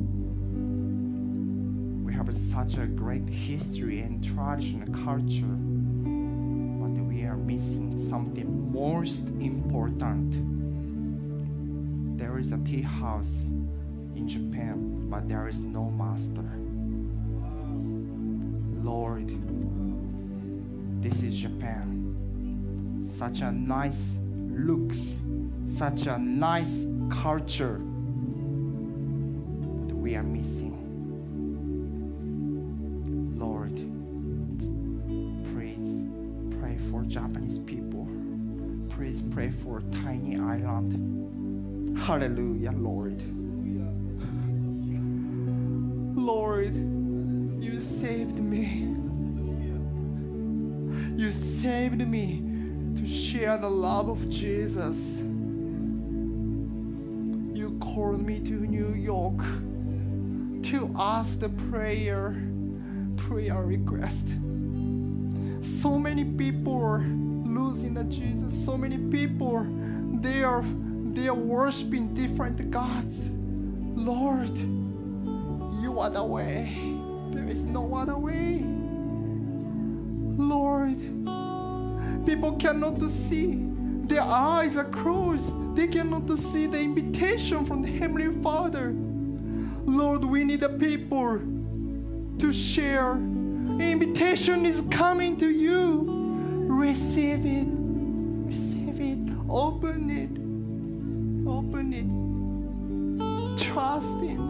Have 2.25 2.37
such 2.37 2.77
a 2.77 2.85
great 2.85 3.27
history 3.27 3.99
and 3.99 4.23
tradition 4.23 4.81
and 4.81 4.93
culture, 5.03 5.57
but 6.79 7.03
we 7.03 7.23
are 7.23 7.35
missing 7.35 8.09
something 8.09 8.71
most 8.71 9.27
important 9.41 10.33
there 12.17 12.39
is 12.39 12.53
a 12.53 12.57
tea 12.59 12.81
house 12.81 13.51
in 14.15 14.25
Japan, 14.27 15.09
but 15.09 15.27
there 15.27 15.49
is 15.49 15.59
no 15.59 15.89
master. 15.89 16.49
Lord, 18.81 19.29
this 21.03 21.21
is 21.21 21.35
Japan. 21.35 23.01
Such 23.03 23.41
a 23.41 23.51
nice 23.51 24.17
looks, 24.49 25.19
such 25.65 26.07
a 26.07 26.17
nice 26.17 26.87
culture. 27.09 27.81
For 37.03 37.09
Japanese 37.09 37.59
people. 37.59 38.07
Please 38.89 39.21
pray 39.31 39.49
for 39.49 39.81
tiny 40.03 40.37
island. 40.37 41.97
Hallelujah, 41.97 42.71
Lord. 42.71 43.21
Lord, 46.15 46.75
you 46.75 47.79
saved 47.79 48.39
me. 48.39 48.95
You 51.17 51.31
saved 51.31 52.07
me 52.07 52.43
to 52.95 53.07
share 53.07 53.57
the 53.57 53.69
love 53.69 54.07
of 54.09 54.29
Jesus. 54.29 55.17
You 57.57 57.77
called 57.81 58.21
me 58.21 58.39
to 58.39 58.53
New 58.53 58.93
York 58.93 59.39
to 60.69 60.93
ask 60.97 61.39
the 61.39 61.49
prayer, 61.49 62.35
prayer 63.17 63.63
request. 63.63 64.27
So 65.83 65.99
many 65.99 66.23
people 66.23 66.81
are 66.81 66.99
losing 66.99 67.93
the 67.93 68.05
Jesus. 68.05 68.53
So 68.53 68.77
many 68.77 68.97
people, 68.97 69.67
they 70.21 70.41
are 70.41 70.63
they 71.11 71.27
are 71.27 71.33
worshiping 71.35 72.13
different 72.13 72.71
gods. 72.71 73.27
Lord, 73.93 74.57
you 75.81 75.99
are 75.99 76.09
the 76.09 76.23
way. 76.23 76.73
There 77.31 77.49
is 77.49 77.65
no 77.65 77.95
other 77.95 78.15
way. 78.15 78.63
Lord, 80.37 80.99
people 82.25 82.55
cannot 82.55 83.01
see. 83.11 83.59
Their 84.07 84.21
eyes 84.21 84.77
are 84.77 84.85
closed. 84.85 85.75
They 85.75 85.87
cannot 85.87 86.29
see 86.39 86.65
the 86.65 86.79
invitation 86.79 87.65
from 87.65 87.81
the 87.81 87.91
Heavenly 87.91 88.41
Father. 88.41 88.93
Lord, 89.85 90.23
we 90.23 90.45
need 90.45 90.61
the 90.61 90.69
people 90.69 91.41
to 92.39 92.53
share. 92.53 93.19
Invitation 93.79 94.65
is 94.65 94.81
coming 94.89 95.37
to 95.37 95.49
you. 95.49 96.05
Receive 96.67 97.45
it. 97.45 97.67
Receive 98.47 98.99
it. 98.99 99.19
Open 99.49 100.09
it 100.09 100.43
open 101.47 101.93
it, 101.93 103.57
trust 103.57 104.15
it. 104.21 104.42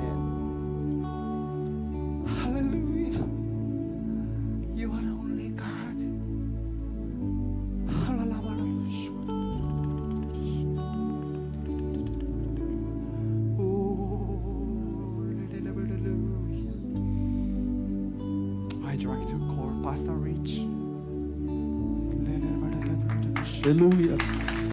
Hallelujah. 23.63 24.12